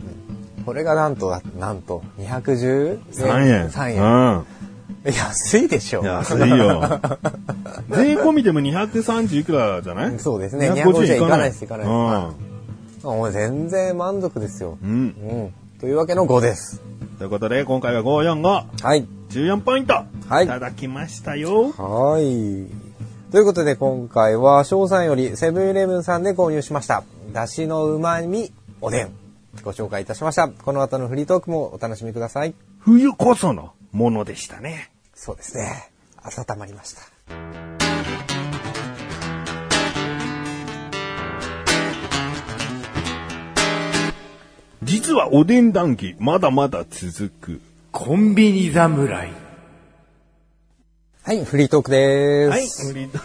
[0.64, 3.68] これがなんと、なんと210 3円。
[3.68, 4.02] 3円。
[4.02, 5.12] うん。
[5.12, 6.04] 安いでしょ。
[6.04, 6.80] 安いよ。
[7.90, 10.18] 税込みでも230いくらじゃない？
[10.18, 14.78] そうですね250円いかないですいかないですうんもう全然満足ですよ。
[14.82, 14.90] うん。
[14.90, 14.94] う
[15.44, 15.54] ん。
[15.78, 16.80] というわけの5です。
[17.18, 18.42] ということで、今回は545、
[18.82, 19.06] はい。
[19.30, 19.94] 14ポイント。
[20.28, 21.70] はいいただきましたよ。
[21.76, 22.66] はい。
[23.30, 27.02] ということで今回は翔さんよりセブンイレブンさんで購入しました。
[27.34, 28.50] だしのうまみ
[28.80, 29.08] おでん。
[29.62, 30.48] ご紹介いたしました。
[30.48, 32.54] この後のフリートークもお楽しみください。
[32.80, 34.90] 冬こそのものでしたね。
[35.14, 35.90] そうですね。
[36.22, 37.02] 温まりました。
[44.82, 47.60] 実はおでん談義、まだまだ続く。
[47.90, 49.32] コンビニ侍。
[51.22, 52.86] はい、フリートークではい、す。
[52.88, 53.20] 無理だ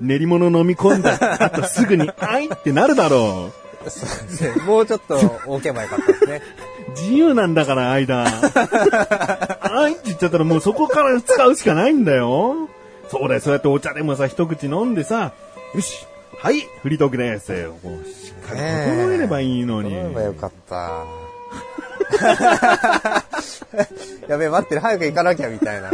[0.00, 1.42] 練り物飲み込んだ。
[1.42, 3.50] あとすぐに、あいってなるだろ
[3.88, 5.16] そうですねもうちょっと
[5.46, 6.42] 置けばよかったですね。
[6.88, 6.90] う。
[7.00, 8.24] 自由なんだから、間。
[8.26, 12.68] あいって言っちゃったらもうそこから使うしかないんだよ。
[13.10, 15.32] そうだよ、そうやってお茶でもさ、一口飲んでさ、
[15.74, 16.06] よし、
[16.38, 17.52] はい、フリートークです。
[17.82, 19.90] もうしっかり整えればいいのに。
[19.94, 21.04] 飲めばよかった。
[24.28, 25.90] やべえ、待ってる、早く行かなきゃみたいな。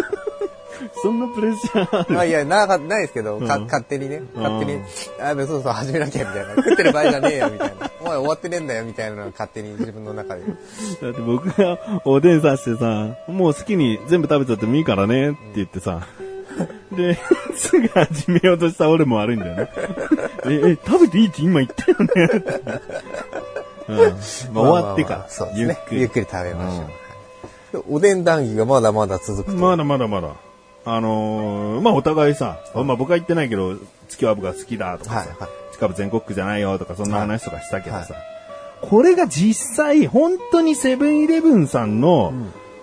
[1.03, 2.19] そんなプレッシャーある？
[2.21, 4.81] あいや、なかないですけど、かうん勝手にね、うん勝手に、
[5.21, 6.55] あそうそう、始めなきゃみたいな。
[6.57, 7.91] 食ってる場合じゃねえよみたいな。
[8.01, 10.43] お前終わってねえんだよみたいなのが勝手に自分の中で。
[10.43, 10.49] だ
[11.11, 16.07] って僕がおでんさしてさ、もう好きに全部食べちゃってもいいからねって言ってさ、
[16.93, 17.19] で、
[17.57, 19.69] すぐ始めようとした俺も悪いんだよね。
[20.47, 22.07] え、え、食べていいって今言ったよね？
[22.37, 22.61] って。
[23.89, 23.99] うん。
[23.99, 25.79] まあ、終わってから、まあまあまあそうですね。
[25.91, 27.85] ゆっくり食べましょう。
[27.91, 29.59] おでん談義がまだまだ続くと。
[29.59, 30.29] まだまだまだ。
[30.87, 33.77] あのーまあお互いさ、まあ僕は言ってないけど、
[34.09, 35.49] 月は僕が好きだとかさ、はいはい。
[35.73, 38.21] 近く全国区じゃないよとかそんな話とかしたけどさ、は
[38.83, 42.33] これが実際本当にセブンイレブンさんの、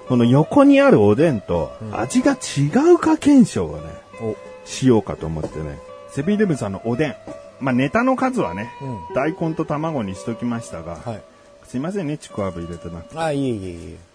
[0.09, 3.83] この横にあるおでんと味が違うか検証をね、
[4.21, 4.35] お。
[4.65, 7.15] しようかと思ってね、セブンイレブンさんのおでん、
[7.59, 11.21] まあネタの数はね、う大根と卵にしときましたが、はい。
[11.67, 13.17] すいませんね、ちくわぶ入れてなくて。
[13.17, 14.12] あ、いえいえいえ。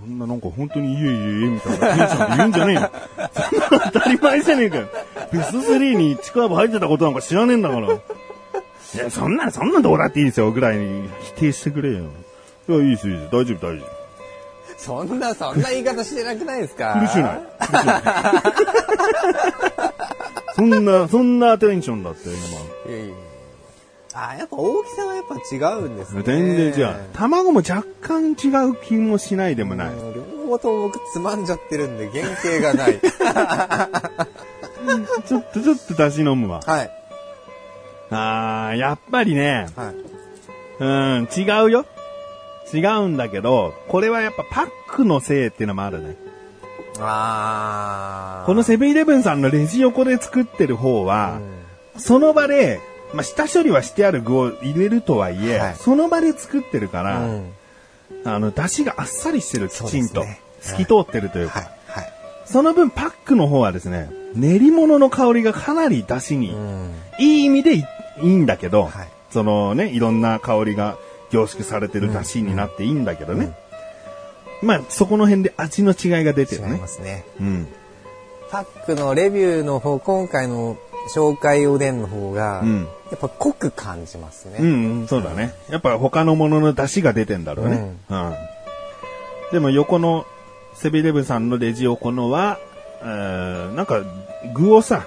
[0.00, 2.90] そんななんか本当にいえいえいえみたいなテンションで言うんじゃねえよ。
[3.32, 4.88] そんなの当たり前じゃねえかよ。
[5.32, 7.88] ベスト3にちくわぶ入ってたことなんか知らねえんだから。
[7.92, 7.98] い
[8.96, 12.04] や、そんな、そんなどうだっていいですよ、ぐらいに否定してくれよ。
[12.68, 13.32] いや、いいです、いいです。
[13.32, 14.00] 大丈夫、大丈夫。
[14.78, 16.96] そんな、そんな言い方してなくないですか？
[16.98, 17.40] 苦しない。
[17.60, 18.02] 苦しない
[20.56, 22.36] そんな、そんなテンションだって、今。
[22.94, 23.14] いやいや
[24.28, 26.22] あ、やっぱ大きさはやっぱ違うんですね。
[26.22, 26.94] 全然違う。
[27.14, 29.88] 卵も若干違う気もしないでもない。
[29.88, 33.00] うん両方とも僕つまんじゃってるんで原型がない。
[35.26, 36.60] ちょっとちょっと出汁飲むわ。
[36.66, 36.90] はい。
[38.10, 39.94] あー、やっぱりね、はい。
[40.80, 41.86] うん、違うよ。
[42.72, 46.16] 違うんだけど、これはやっぱパックのせいっていうのもあるね。
[46.98, 48.46] あー。
[48.46, 51.40] このセブンイレブンさんのレジ横で作ってる方は、
[51.96, 52.80] その場で、
[53.12, 57.52] まあ、下処理はしてある具を入れるとはいえ、はいその場で作ってるから、うん。
[58.24, 60.14] あの、出汁があっさりしてる、きちんと。
[60.16, 61.70] そうですね透き通ってるというか、はい。
[61.86, 62.12] はい。
[62.44, 66.94] その分パックの方はですね、練り物の香りがかなり出汁に、うん。
[67.18, 67.84] いい意味でいい
[68.22, 70.98] いんだけど、はいそのね、いろんな香りが
[71.30, 73.56] 凝縮されてる出汁になっていいんだけどね。
[74.60, 76.88] まあ、そこの辺で味の違いが出て違いるねま。
[76.88, 77.24] すね。
[77.40, 77.68] うん。
[78.50, 80.76] パックのレビューの方、今回の
[81.14, 84.58] 紹介おでんの方が、うんやっぱ濃く感じますね。
[84.60, 85.52] うん、うん、そうだね。
[85.68, 87.96] やっぱ他のものの出汁が出てんだろうね。
[88.08, 88.34] うん。
[89.52, 90.26] でも横の
[90.74, 92.58] セブンイレブンさんのレジ横のは、
[93.02, 94.02] えーなんか
[94.54, 95.06] 具をさ、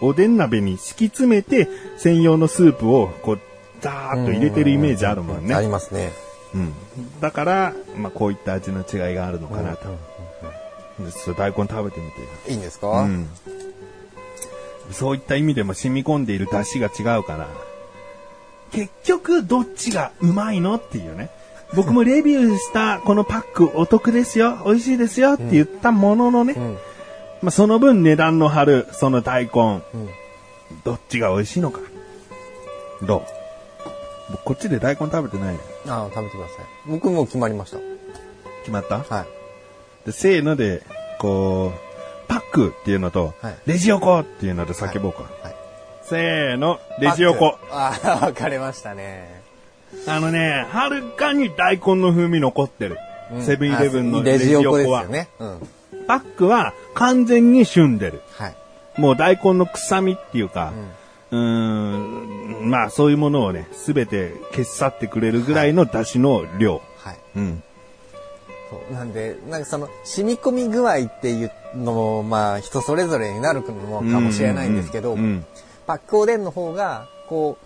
[0.00, 3.40] おでん鍋に敷き詰めて専用のスープをこう、
[3.80, 5.54] ザーッと入れてるイメージあるもんね。
[5.54, 6.12] ありますね。
[6.54, 6.74] うん。
[7.20, 9.84] だから、まあこういった味の違いがあるのかなと。
[9.84, 12.26] ちょっと大根食べてみてよ。
[12.48, 13.28] いいんですか、うん。
[14.92, 17.48] そういった意味でも染み込んでいる出汁が違うから、
[18.72, 21.30] 結局どっちがうまいのっていうね。
[21.74, 26.56] 僕もレビューしたこのパックお得ですよ、美味しいですよって言ったもののね、ん
[27.42, 30.08] まあその分値段の張るその大根、うん
[30.84, 31.80] どっちが美味しいのか。
[33.02, 33.22] どう？
[34.30, 35.60] 僕こっちで大根食べてないよ。
[35.86, 36.64] ああ、食べてください。
[36.86, 37.74] 僕もう決まりまし
[38.60, 39.14] 決まったた？
[39.16, 39.26] はい。
[40.06, 40.82] で、せーので、
[41.18, 41.91] こう、
[42.52, 45.22] クっていうのと、はいレジ横っていうので叫ぼうか。
[45.42, 45.56] はい。
[46.04, 47.58] せーの、レジ横。
[47.70, 49.42] ああ、 分かれましたね。
[50.06, 52.98] あのね、はるかに大根の風味残ってる。
[53.40, 54.78] セブンイレブンのあレジ横は。
[54.78, 55.28] ですよね。
[55.38, 55.68] うん。
[56.06, 58.20] パックは完全に旬でる。
[58.36, 58.56] はい。
[58.98, 60.72] もう大根の臭みっていうか、
[61.30, 66.82] うーん、まあそういうものをね、すべて消し去ってくれるぐらいの出汁の量。
[66.98, 67.18] はい。
[67.36, 67.62] うん。
[68.72, 75.46] そうなんで、なんかその、染み込み具合っていうのも、まあ、人それぞれになるのかもしれないんですけど、うんうん
[75.84, 77.58] パックおでんの方が、こ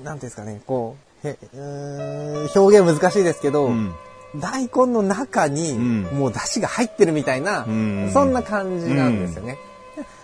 [0.00, 3.92] う、なんていうんですかね、こう、へう表現難しいですけど、うん。
[4.36, 6.02] 大根の中に、ん。
[6.04, 8.10] もう出汁が入ってるみたいな、ん。
[8.12, 9.58] そんな感じなんですよね。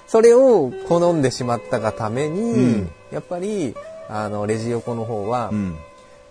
[0.06, 2.90] それを好んでしまったがために、うん。
[3.10, 3.74] やっぱり、
[4.08, 5.78] あの、レジ横の方は、うん。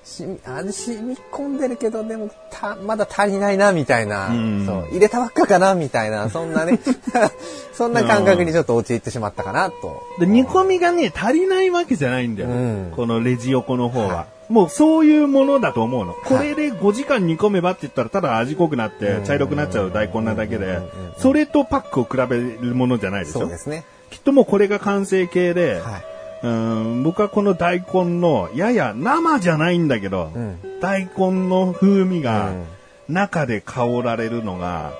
[0.10, 6.80] しみ味染み込んでるけど、でも、た、まだ足りないな、みたいな、うんそう、入れたばっかかな、みたいな、そんなね、
[7.74, 10.04] そんな感覚にちょっと陥ってしまったかな、と。
[10.20, 12.50] で、煮込みがね、足りないわけじゃないんだよ。
[12.50, 14.26] うんこのレジ横の方は。
[14.50, 16.14] もうそういうものだと思うの。
[16.26, 20.80] これで5時間煮込めばって言ったら、ただ味濃くなって茶色くなっちゃう大根なだけで、
[21.20, 23.42] それとパックを比べるものじゃないでしょ？
[23.42, 23.84] そうですね。
[24.10, 26.04] きっともうこれが完成形で、はい。
[26.42, 32.66] うん僕はこの大根の、やや生じゃないんだけど、うん大根の風味がうん
[33.10, 34.94] 中で香られるのが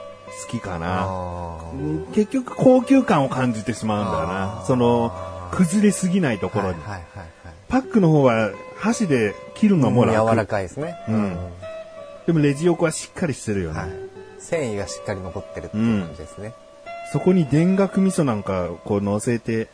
[0.46, 1.08] 好きかな。
[2.14, 4.48] 結局高級感を感じてしまうんだよあな。
[4.64, 5.12] ーその、
[5.52, 6.74] 崩れすぎないところに。
[6.74, 7.30] はいはいはい
[7.68, 10.14] パックの方は箸で切るのもはい。
[10.16, 10.32] 楽。
[10.32, 10.96] 柔らかいですね。
[11.08, 11.38] うん
[12.26, 13.80] でもレジ横はしっかりしてるよね。
[13.80, 13.90] はい。
[14.40, 16.54] 繊維がしっかり残ってるっていう感じですね。
[17.12, 19.68] そこに田楽味噌なんかこう乗せて、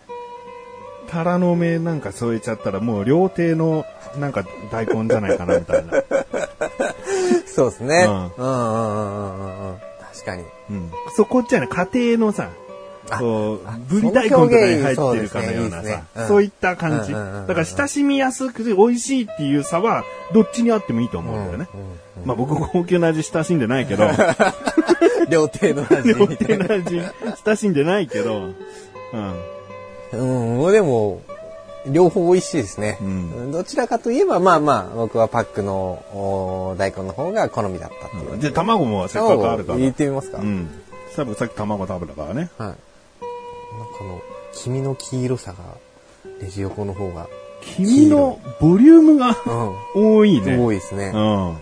[1.15, 3.85] タラの芽なんか添えちゃったらもう料亭の
[4.19, 5.93] なんか大根じゃないかなみたいな。
[7.47, 8.03] そうですね。
[8.05, 9.77] ううんんうんうんうんうんうん。
[10.11, 10.43] 確かに。
[10.71, 12.49] うん、そこっちはね、家庭のさ、
[13.09, 17.13] あこうあ、ぶり大根とかに入ってるかのようなさ、うんそういった感じ。
[17.13, 21.69] だから親しみやすくて美味しいっていう差は、どっちにあってもいいと思うんだよね。
[22.25, 24.03] まあ僕高級な味親しんでないけど、
[25.31, 26.27] 料亭の味料。
[26.35, 27.01] 亭の味
[27.45, 28.49] 親しんでないけど、
[29.13, 29.54] うん。
[30.13, 31.21] うん、でも、
[31.87, 32.97] 両方美味しいですね。
[33.01, 38.39] うんどちらかといえば、まあまあ、僕はパックのお大根の方が好みだったっていう。
[38.39, 39.79] じゃあ卵もせっかくあるから。
[39.79, 40.69] 言ってみますか、うん。
[41.15, 42.49] さっき卵食べたからね。
[42.57, 42.67] はい。
[42.67, 42.77] なんか
[43.97, 44.21] この、
[44.53, 45.57] 黄身の黄色さが、
[46.41, 47.27] レジ横の方が、
[47.61, 49.37] 黄身のボリュームが
[49.95, 50.17] うん。
[50.17, 50.57] 多いね。
[50.57, 51.11] 多いですね。
[51.13, 51.57] うん。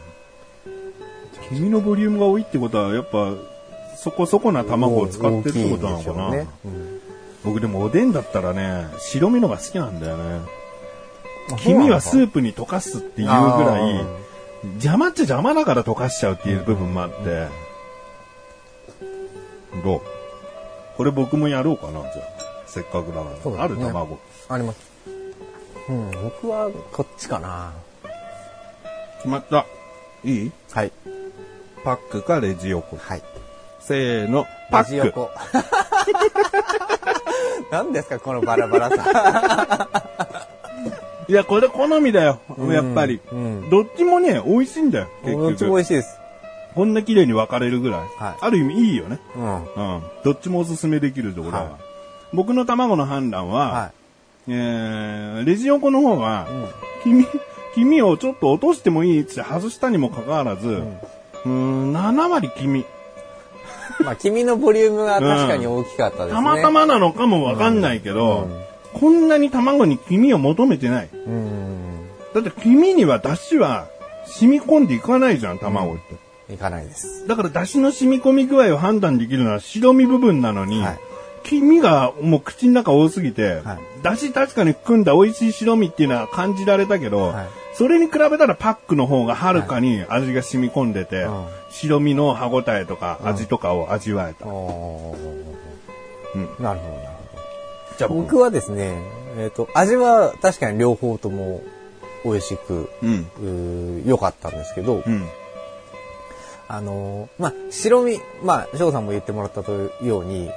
[1.50, 3.34] 黄身のボリュームが多いってことは、やっぱ、
[3.98, 6.32] そこそこな卵を使ってるってことなのかな。
[6.32, 7.04] ねうん
[7.44, 10.42] 僕でもおでんだったらね、白身のが好きなんだよね。
[11.52, 14.06] あ黄身はスープに溶かすっていうぐらいあ、
[14.76, 17.48] 邪魔っちゃ邪魔だから溶かしちゃうっていう部分もあって。
[19.84, 20.02] どう？
[20.96, 22.08] これ僕もやろうかな、じゃあ。
[22.66, 23.68] せっかくだから。
[23.68, 24.20] ねる卵。
[24.48, 24.80] あります。
[25.90, 27.74] うん、僕はこっちかな。
[29.18, 29.66] 決まった。
[30.24, 30.52] いい？
[30.72, 30.92] はい。
[31.84, 32.96] パックかレジ横。
[32.96, 33.24] はい。
[33.82, 34.92] せーの、パック。
[34.92, 35.30] レジ横。
[37.72, 39.90] 何ですか、このバラバラさ。
[41.28, 42.40] いや、これ好みだよ。
[42.70, 43.22] やっぱり。
[43.32, 45.08] うんどっちもね、美味しいんだよ。
[45.26, 45.70] どっち結局。
[45.70, 46.20] も美味しいです。
[46.76, 48.00] こんな綺麗に分かれるぐらい。
[48.18, 49.20] はいある意味いいよね。
[49.36, 49.56] うん。
[49.56, 49.58] う
[50.00, 50.02] ん。
[50.24, 51.64] どっちもおすすめできるところは。
[51.64, 51.72] はい
[52.34, 53.92] 僕の卵の判断は、は
[54.48, 56.48] えー、レジ横の方は、
[57.04, 57.26] 黄身、
[57.76, 62.86] 黄身をちょっと落としてもいいって外したにもかかわらず、うーん、7割黄身。
[64.00, 64.04] い。
[64.04, 66.34] まあ、黄身のボリュームが確かに大きかったですね。
[66.34, 68.48] たまたまなのかもわかんないけど、
[68.94, 71.10] こんなに卵に黄身を求めてない。
[71.14, 72.08] うん。
[72.34, 73.88] だって黄身には出汁は
[74.26, 76.54] 染み込んでいかないじゃん、卵って。
[76.54, 77.28] いかないです。
[77.28, 81.00] だから出汁の染み込み具合を判断できるのは白身部分なのに、はい
[81.44, 94.46] 黄身がもう口の中多すぎて、はい出汁確かに含んだ美味しい白身っていうのは感じられたけど、はいそれに比べたらパックの方がはるかに味が染み込んでて、うん白身の歯ごたえとか味とかを味わえた。
[94.46, 95.16] なるほ
[96.60, 97.14] ど、なるほど。
[97.98, 99.02] じゃあ僕はですね、
[99.38, 101.64] えっ、と、味は確かに両方とも
[102.24, 103.28] 美味しく、うん。
[103.40, 105.28] うー良かったんですけど、うん。
[106.68, 110.50] あのーまあ、白身、まあ、翔さんも言ってもらったというように、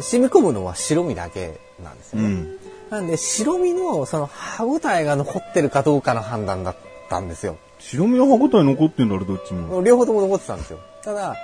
[0.00, 2.28] 染み込むのは白身だけなんですよね。
[2.28, 2.58] うん。
[2.94, 6.76] なんで、白身のその歯ごたえが残ってるかどうかの判断だっ
[7.10, 7.56] たんですよ。
[7.78, 9.82] 白身の歯ごたえ残ってんだろ、どっちも。
[9.82, 10.78] 両方とも残ってたんですよ。
[11.02, 11.34] ただ、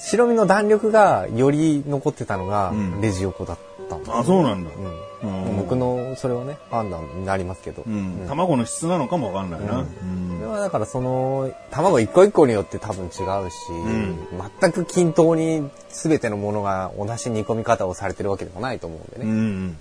[0.00, 3.58] 白身の弾力がより残ってたのがうんレジ横だっ
[3.88, 4.70] たんです、あ、そうなんだ。
[4.76, 8.24] うんうん僕のそれはね判断になりますけど、うん。
[8.28, 9.80] 卵の質なのかもわかんないな。
[9.80, 13.10] ううんそれはだからその卵一個一個によって多分違う
[13.50, 14.16] し、ん
[14.60, 19.76] 全く均等に全てのものが同じ煮込み方をされてるわけでもないと思うんでうね、ん。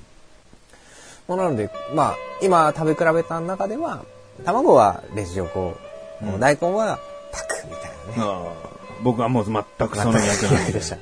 [1.28, 4.04] まあなのでまあ今食べ比べた中では
[4.46, 5.76] 卵はレジ横、
[6.40, 7.00] 大根は
[7.32, 9.54] パクみたいなねああ僕はもう全
[9.90, 11.02] くその役なんででしたね。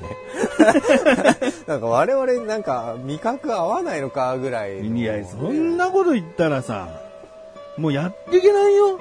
[1.67, 4.97] なんか我々なんか味覚合わないのかぐらいの。
[4.97, 6.87] いや、そんなこと言ったらさ、
[7.77, 8.99] もうやっていけないよ。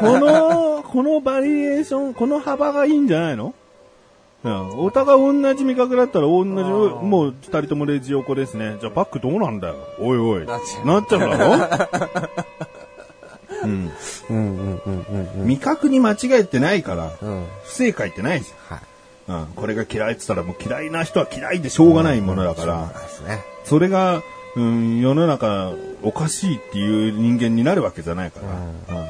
[0.00, 3.54] この、このバリエーション、この幅がいいんじゃないの？
[4.42, 4.78] うん。
[4.80, 8.76] お互い同じ味覚だったら同じ、ーもう二人ともレジ横ですね。
[8.80, 9.74] じゃあパックどうなんだよ。
[9.98, 10.46] おいおい。
[10.46, 13.64] なっちゃうなっちゃうだろ？
[13.64, 13.92] うん。
[14.30, 15.46] うんうんうんうんうん。
[15.46, 17.46] 味覚に間違えてないから、うん。
[17.64, 18.78] 不正解ってないじはい。
[19.28, 19.40] ゃん。
[19.40, 19.46] うん。
[19.48, 23.44] これが嫌いって言ったらもう嫌いな人は嫌いでしょうがないものだから、そうなんですね。
[23.64, 24.22] それが、
[24.56, 25.72] うん、世の中
[26.02, 28.40] おかしいっていう人間になるわけじゃないか
[28.88, 28.96] ら。
[28.96, 29.06] うん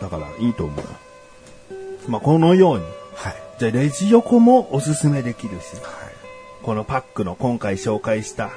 [0.00, 2.10] だからいいと思う。
[2.10, 2.84] まあ、このように、
[3.14, 3.34] はい。
[3.58, 5.84] じゃあレジ横もおすすめできるし、はい。
[6.62, 8.50] このパックの今回紹介した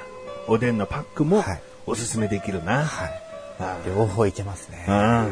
[0.48, 2.84] おでんのパックもはいおすすめできるな。
[2.84, 3.22] はい。
[3.60, 4.84] あ両方いけますね。
[4.88, 5.28] あ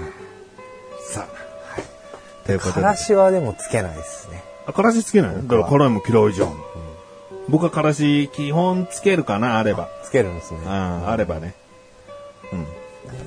[1.12, 2.80] さあ、ということで。
[2.82, 4.42] からしはでもつけないですね。
[4.66, 6.54] あ、からしつけないだから辛いも嫌いじゃん。
[7.48, 9.88] 僕はからし基本つけるかな、あれば。
[10.02, 10.60] つけるんですね。
[10.66, 11.54] ああ、あればね。
[12.52, 12.56] う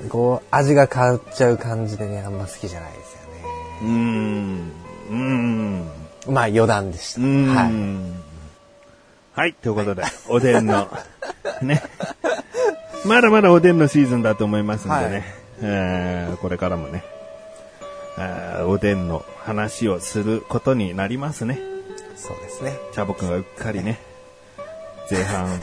[0.06, 0.08] ん。
[0.08, 3.44] こう、味が変わっちゃう感じでね、あんま好きじゃないですよね。
[3.82, 4.72] うーん。
[5.08, 5.89] うーん。
[6.28, 7.20] まあ余談でした。
[7.20, 7.72] はい。
[9.34, 9.54] はい。
[9.54, 10.88] ということで、おでんの、
[11.62, 11.82] ね。
[13.04, 15.00] まだまだおでんのシーズンだと思いますんでね。
[15.02, 15.24] はい
[15.62, 17.04] えーこれからもね、
[18.16, 21.58] あーおでんの話をすることになりますね。
[22.16, 22.76] そうですね。
[22.92, 23.98] チャボくんがうっかりね、
[25.10, 25.60] 前半、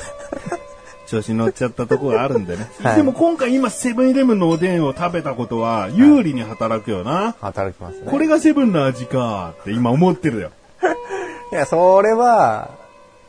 [1.07, 2.69] 調子に乗っちゃったところがあるんでね。
[2.83, 7.35] はいでも今回今セブンイレブンのおでんを食べたことは有利に働くよな。
[7.41, 8.11] 働きますね。
[8.11, 10.51] これがセブンの味かって今思ってるよ。
[11.51, 12.71] いや、それは、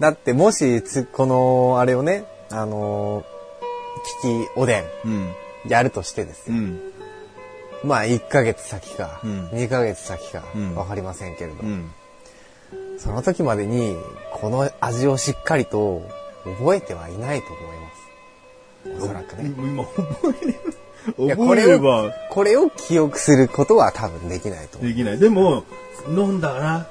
[0.00, 5.28] だってもしつ、この、あれをね、あのー、利きおでん、うん。
[5.66, 6.56] やるとしてですよ。
[6.56, 6.80] うん。
[7.84, 11.90] まあ、1ヶ月先か、うん2ヶ月先かうん、わかりませんけれど、うん。
[12.98, 13.96] その時までに、
[14.32, 16.02] この味をしっかりと
[16.56, 19.04] 覚えてはいないと思います。
[19.04, 19.52] おそらくね。
[19.56, 20.52] 今覚えれ
[21.24, 24.90] いやば、覚えればこれを、これを記憶することは多分できないと思う。
[24.90, 25.18] できない。
[25.18, 25.64] でも、
[26.09, 26.86] 飲んだな。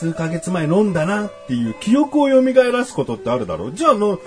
[0.00, 2.40] 数ヶ月前飲んだなっていう記憶を蘇
[2.72, 4.22] らすことってあるだろうじゃあの、好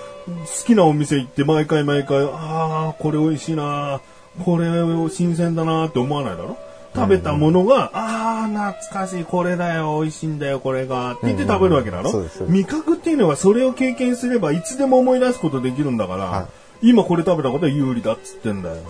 [0.64, 4.00] きなお店行って毎回毎回、ああ、これ美味しいな。
[4.44, 4.68] これ
[5.10, 6.56] 新鮮だなって思わないだろ
[6.94, 12.56] 食べたものが、ああ、懐かしい、これだよ、美味しいんだよ、これが、って言って食べるわけだろ、そうですそうです。
[12.56, 16.48] 味覚っていうのはそれを経験すればいつでも思い出すことできるんだから、は
[16.82, 18.76] 今これ食べたことは有利だっつってんだよ。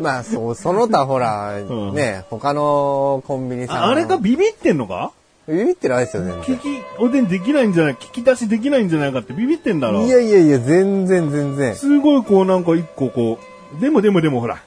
[0.00, 1.94] まあ、そう、その他ほら、ん。
[1.94, 3.76] ね、他のコンビニさん。
[3.78, 5.12] ああれがビビってんのか？
[5.48, 6.42] ビビってないですよ、全然。
[6.42, 11.74] 聞き、おでんできないんじゃない聞き出しできないんじゃないかってビビってんだろいやいやいや、全然全然。
[11.74, 13.38] すごいこうなんか一個こ
[13.76, 14.62] う、でもでもでもほら、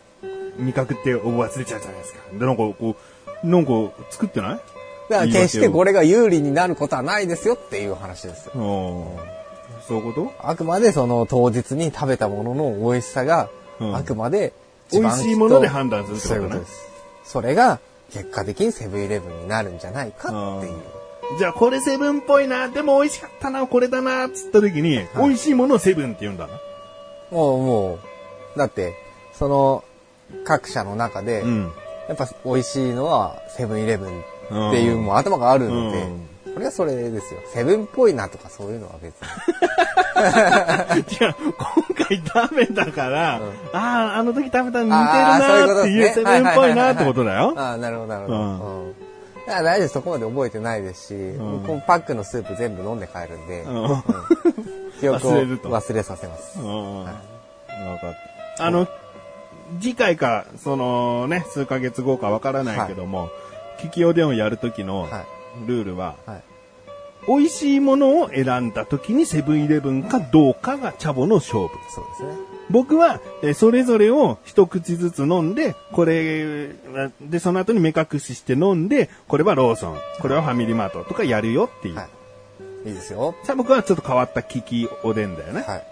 [0.57, 2.19] 味覚って忘れちゃうじゃないですか。
[2.33, 2.95] で、なんかこ
[3.43, 3.71] う、なんか
[4.09, 4.59] 作ってない？
[5.09, 8.51] だから決してこれが有利になることはないですよっていう話ですよ。
[8.53, 10.31] そういうこと？
[10.39, 14.53] あくまでその当日に食べたものの美味しさが、うんあくまで
[14.91, 16.89] 美味しいもので判断するってことねそういうことです。
[17.23, 17.79] それが
[18.11, 20.79] 結果的にセブンイレブンになるんじゃないかっていう。
[21.39, 26.53] じゃあこれセブンっぽいな、でも美味しかったな、これだな、つった時に、美味しいものをセブンって言うんだな。
[27.31, 27.99] もうも
[28.55, 28.93] う、だって、
[29.33, 29.83] その
[30.43, 31.71] 各社の中で、うん。
[32.09, 34.23] やっぱ美味しいのはセブンイレブンっ
[34.73, 36.05] ていうもう頭があるので、
[36.53, 37.39] これはそれですよ。
[37.53, 39.27] セブンっぽいなとかそういうのは別に。
[41.17, 41.33] 今
[41.95, 43.41] 回食べたから、あ
[43.73, 47.53] あ、あの時食べたの似てるなっていうセブンっぽいなってことだよ。
[47.55, 48.37] ああ、なるほど、なるほど。
[48.37, 48.47] うう
[48.87, 48.93] んん。
[49.47, 49.89] だから大丈夫。
[49.89, 54.03] そこまで覚えてないですし、んこのパックのスープ全部飲んで帰るんで、うん
[54.99, 56.59] 記憶を忘れさせます。
[56.59, 57.03] うん。
[57.03, 58.15] わかっ
[58.57, 58.65] た。
[58.65, 58.87] あの、
[59.79, 63.29] 次回か、そのね、数ヶ月後かわからないけども、
[63.79, 65.25] 聞きおでんをやる時のはい
[65.65, 66.43] ルールは、はい。
[67.27, 71.69] 美味しいものを選んだ時にセブンイレブンかどうかがチャボの勝負。
[71.93, 72.29] そうですね。
[72.71, 76.69] 僕は、えーそれぞれを一口ずつ飲んで、これ、
[77.21, 81.95] で、その後に目隠しして飲んで、これはローソン、これはファミリーマートとかやるよっていう。
[81.95, 82.03] は
[82.85, 82.89] い。
[82.89, 83.35] いいですよ。
[83.43, 85.61] さあ僕はちょっと変わった利きおでんだよね。
[85.67, 85.83] はい。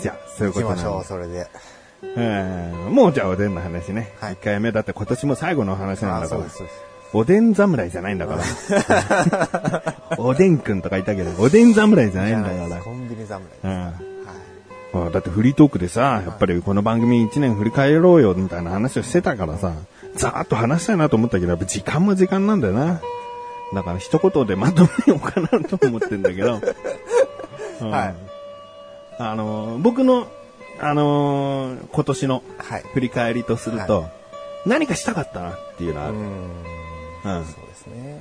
[0.00, 1.46] じゃあ、そういうことなんで行きましょう、それで。
[2.16, 4.12] えーもうじゃあおでんの話ね。
[4.18, 6.56] 一、はい回目だって今年も最後の話なんあだからそうです。
[6.58, 6.87] そうです。
[7.12, 9.94] おでん侍じゃないんだから。
[10.18, 12.82] おでんくんとか言ったけど、おでん侍じゃないんだから。
[12.82, 13.58] コンビニ侍です。
[13.64, 15.08] うんはい。
[15.08, 19.72] あだってフリートークでさ、やっぱりこの番組1年振り返ろうよみたいな話をしてたからさ、
[20.16, 23.00] ざーっと話したいなと思ったけど、やっぱ時間も時間なんだよな。
[23.74, 26.60] だから一言でまとめようかなと思ってんだけど。
[27.80, 28.14] う んはい。
[29.18, 30.26] あのー、僕の、
[30.80, 32.82] あのー今年のはい。
[32.92, 34.10] 振り返りとすると、は
[34.66, 36.16] 何かしたかったなっていうのはある。
[37.44, 38.20] そうですね。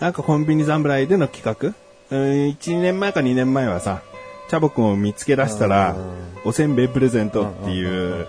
[0.00, 1.74] なんかコンビニ侍での企
[2.10, 4.02] 画、うん、1年前か2年前はさ、
[4.48, 5.96] チャボくんを見つけ出したら、
[6.44, 8.26] おせんべいプレゼントっていう、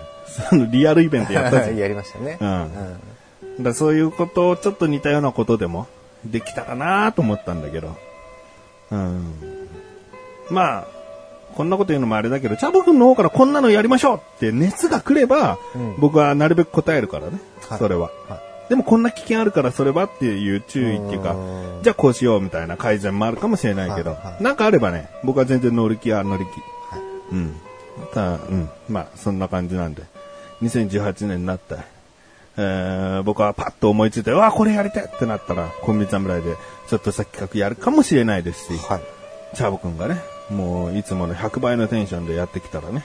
[0.48, 1.76] そのリアルイベントやったじゃん。
[1.78, 2.38] やりましたね。
[2.40, 2.70] うん
[3.56, 3.62] うん。
[3.62, 5.86] だそういうことをちょっと似たようなことでも
[6.24, 7.94] できたらなと思ったんだけど。
[8.90, 9.68] うん。
[10.50, 10.86] まあ、
[11.54, 17.38] こんなこと言うのもあれだけど、チャボくんの方からこんなのやりましょうって熱が来れば、うん僕はなるべく答えるからね。
[17.68, 18.10] はいそれは。
[18.28, 26.48] はでもこんな危険あるからそれはっていう注意っていうかうん、じゃあこうしようみたいな改善もあるかもしれないけど、はいはいなんかあればね、僕は全然乗り気は乗り気。
[26.94, 27.02] はい。
[27.32, 27.60] うん。
[28.12, 28.68] ただ、うん。
[28.88, 30.02] まあ、そんな感じなんで。
[30.62, 31.84] 2018年になった。
[32.56, 36.56] えー、僕はパッと思いついて、うわ、これやりたいってなったら、コンビニ侍で
[36.88, 39.00] ちょっとした企画やるかもしれないですし、はい。
[39.56, 43.04] チャボくんがね、もういつもの100倍のテンションでやってきたらね、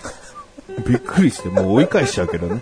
[0.88, 2.62] びっくりして、もう追い返しちゃうけどね。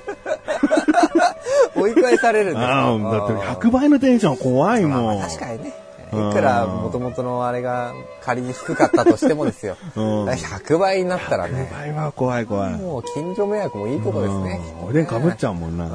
[1.82, 3.34] 追い返されるんですかああ、だって
[3.68, 5.18] 100倍のテンション怖いまあもん。
[5.18, 5.74] まあ確かにね。
[6.14, 9.76] いうんくら元々のあれが仮に低かったとしてもですよ。
[9.96, 12.74] うんだから100倍になったらね100、倍は怖い怖い。
[12.76, 14.62] もう近所迷惑もいいとこですね。
[14.82, 15.86] うんおでんかぶっちゃうもんな。
[15.86, 15.90] う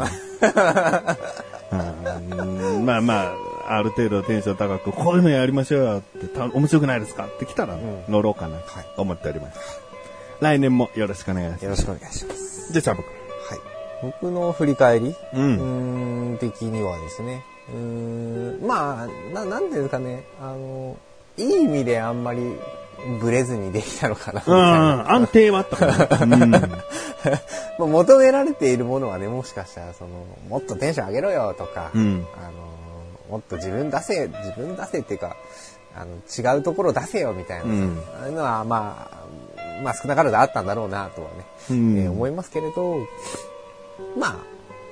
[2.80, 3.32] んまあま
[3.68, 7.76] あ、ある程度テンション高く、こういうのやりましょうよって、た面白くないですかって来たら、
[8.08, 9.58] 乗ろうかなとはい思っております。
[10.40, 11.64] 来年もよろしくお願いします。
[11.64, 12.72] よろしくお願いします。
[12.72, 13.08] じゃあ、チャボくん。
[13.08, 13.21] はい。
[14.02, 15.38] 僕の振り返りう。
[15.38, 15.42] う
[16.34, 17.42] ん的にはですね。
[17.68, 17.76] うー
[18.64, 20.24] ん、まあ、な、なんていうんですかね。
[20.40, 20.96] あの、
[21.36, 22.42] いい意味であんまり
[23.20, 24.96] ブレずにできたのかな、みたういな。
[24.96, 25.76] ん、安定はあった
[26.08, 26.36] かな。
[26.36, 26.50] うん。
[26.52, 30.10] まあ求められているものはね、もしかしたら、その、
[30.48, 32.50] もっとテンション上げろよとか、うんあの、
[33.30, 35.36] もっと自分出せ、自分出せっていうか、
[35.94, 36.16] あの、
[36.54, 39.22] 違うところ出せよみたいなさ、うんああいうのは、まあ、
[39.82, 41.34] まあ少なからずあったんだろうなとはね、
[41.70, 42.96] うんえー思いますけれど、
[44.18, 44.42] ま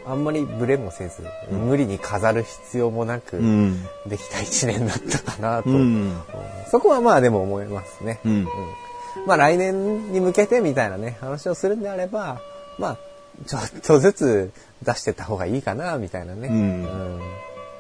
[0.07, 3.83] あ、あんまりブレもせず、無理に飾る必要もなく、うん。
[4.07, 6.17] できた一年だったかなと、うんうん
[6.71, 8.21] そこはまあでも思いますね。
[8.25, 8.47] うん
[9.27, 12.41] まあ来年に向けてみたいなね、話をするんであれば、
[12.79, 12.99] まあ、
[13.47, 14.53] ちょっとずつ
[14.83, 16.49] 出してった方がいいかな、みたいなね。
[16.49, 17.21] うん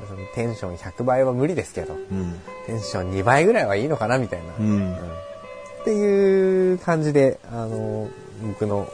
[0.08, 2.40] そのテンション100倍は無理ですけど、うん。
[2.66, 4.46] テンション2倍ぐらいはいいのかな、みたいな。
[4.58, 4.94] うん。
[4.94, 8.08] っていう感じで、あの、
[8.42, 8.88] 僕の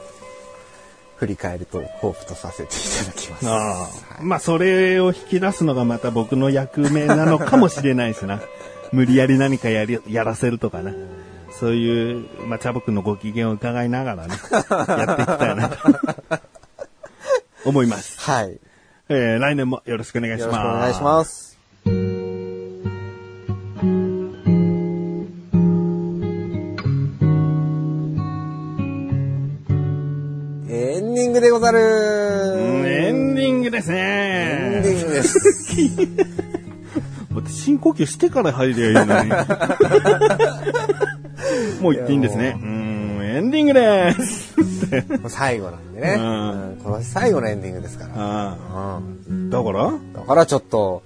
[1.17, 3.49] 振り返るとホープとさせていただきます。
[3.49, 3.89] あ
[4.19, 4.23] あ。
[4.23, 8.41] まあ、それを引き出すのがまた僕の役目なのかもしれないしな。
[8.93, 10.93] 無理やり何かやり、やらせるとかね。
[11.59, 14.35] そういう、まあ、チャボくんのご機嫌を伺いながらね、
[14.69, 15.77] やっていきたいなと
[17.65, 18.19] 思います。
[18.19, 18.59] はい。
[19.09, 20.55] えー、来年もよろしくお願いします。
[20.55, 21.56] よろしくお願いします。
[31.39, 34.95] グでござるうんエンディングですエンデね。
[34.95, 35.37] ィングです。
[37.37, 39.29] って深呼吸してから入りゃいいのに。
[41.81, 42.57] もう言っていいんですね。
[42.59, 44.55] うーん、エンディングです。
[45.21, 46.15] もう最後なんでね。
[46.17, 46.23] うん
[46.71, 48.11] うんこの最後のエンディングですから。
[48.15, 49.93] あうんあだから？
[50.21, 51.03] だからちょっと、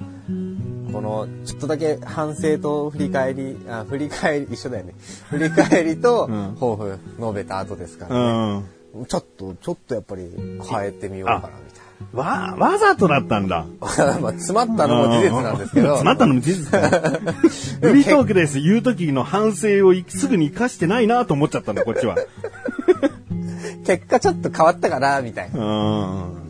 [0.93, 4.93] この、ちょっとだけ反省と振り返り、あ、振り返り、一緒だよね。
[5.29, 8.57] 振り返りとん抱負述べた後ですかうらね。
[8.59, 8.63] ん。
[9.08, 10.30] ちょっと、ちょっとやっぱり
[10.70, 11.72] 変えてみようかな、み
[12.14, 13.66] わ、わざとだったんだ。
[13.96, 14.20] たいな。
[14.20, 15.89] まあ、詰まったのも事実なんですけど。
[15.89, 16.89] 詰まったのも事実だ。
[16.89, 18.60] フリートークです。
[18.60, 22.18] 言う時の反省をすぐに活かしてないなと思っちゃったんだ、こっちは。
[23.86, 25.60] 結果ちょっと変わったかな、みたいな。
[25.60, 25.64] う
[26.38, 26.41] ん。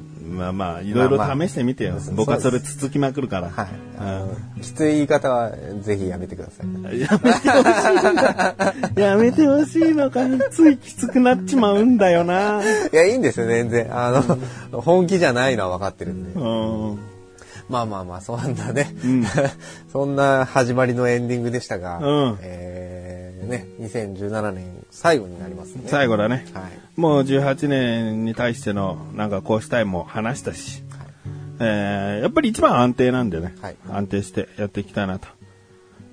[0.42, 1.92] まあまあ、いろいろ試してみてよ。
[1.92, 3.50] まあまあ僕はそれつつきまくるから。
[3.50, 3.68] はい。
[4.00, 7.00] あの、きつい言い方はぜひやめてください。
[7.00, 8.74] やめてほしいんだ。
[8.96, 12.62] やめてほしいのか、ついきつくなっちまうんだよな。
[12.92, 13.96] いや、いいんですよ、全然。
[13.96, 14.12] あ
[14.72, 16.39] の、本気じゃないのは分かってるんで。
[16.39, 16.44] う
[16.96, 17.00] ん。
[17.70, 19.24] まあまあまあ、そんなね、ん
[19.94, 25.84] そんな始まりのエンディングでしたが、うんえー、ね、2017年最後になりますね。
[25.88, 26.46] 最後だね。
[26.54, 27.00] はい。
[27.00, 30.84] もう18年に対してのなんかこうしたいも話したし、
[31.60, 35.28] えーやっぱり一番安定なんでね、はい安定してやっていきたいなと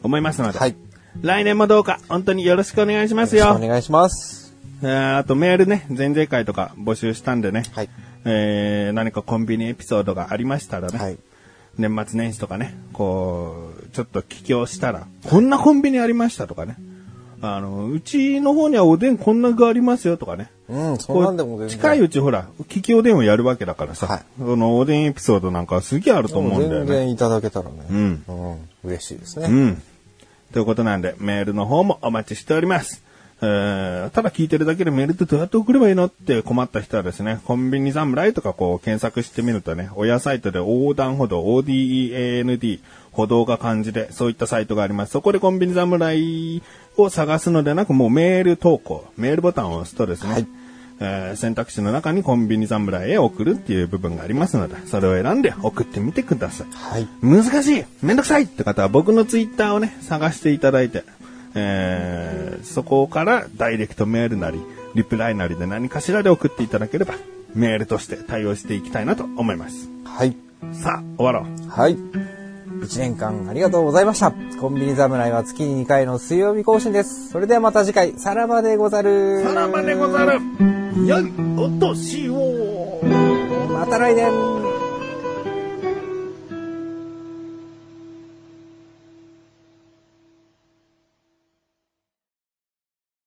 [0.03, 0.77] 思いますので、はい。
[1.21, 3.47] 来年もどうか本当によろしくお願いしますよ。
[3.47, 4.55] よろしくお願いします。
[4.83, 7.89] えーあとメールね、前々回とか募集したんでね、はい。
[8.25, 11.19] えー何かコンビニエピソードがありましたらね、はい。
[11.79, 16.77] 年末年始とかね、こう、ちょっと帰郷したら、こんなコンビニありましたとかね、
[17.41, 21.69] あの、うちの方にはおでんこんな具ありますよとかね、うん、そんなんでも全然。
[21.69, 26.87] 近いうちほら、聞きおでんをやるわけだからさ、はいそのおでんエピソードなんかすげえあると思うんだよね。
[26.87, 27.77] 全然いただけたらね。
[27.91, 28.25] うん。
[28.27, 28.69] うん。
[28.85, 29.47] 嬉しいですね。
[29.49, 29.83] うん。
[30.53, 33.03] ということなんで、メールの方もお待ちしております。
[33.41, 42.81] えー、ただ聞いてるだけでメールってどうやって送ればいいのって困った人はですね、コンビニ侍とかこう検索してみるとね、親サイトで横断歩道、ODEAND、
[43.13, 45.13] 歩道が漢字で、そういったサイトがあります。
[45.13, 46.63] そこでコンビニ侍
[47.03, 50.47] を探すのではなく、もうメール投稿、メールボタンを押すとですね、はい
[51.01, 56.67] えー選択肢の中にコンビニ侍へ送るっていう部分がありますので、それを選んで送ってみてください。
[56.73, 57.09] はい。
[57.23, 61.05] 難しいめんどくさいって方は僕のツイッターをね、探していただいて、
[61.55, 64.61] えーそこからダイレクトメールなり、
[64.97, 67.15] リプライなりで何かしらで送っていただければ、
[67.55, 69.89] メールとして対応していきたいなと思います。
[70.05, 70.37] はい。
[70.73, 71.69] さあ、終わろう。
[71.71, 72.38] はい。
[72.81, 74.33] 1年間ありがとうございました。
[74.61, 77.31] コンビニ侍は月に2回の水曜日更新です。
[77.31, 79.43] それではまた次回、さらばでござる。
[79.43, 80.41] さらばでござる。
[81.07, 83.01] 良いお年を。
[83.71, 84.68] また来年。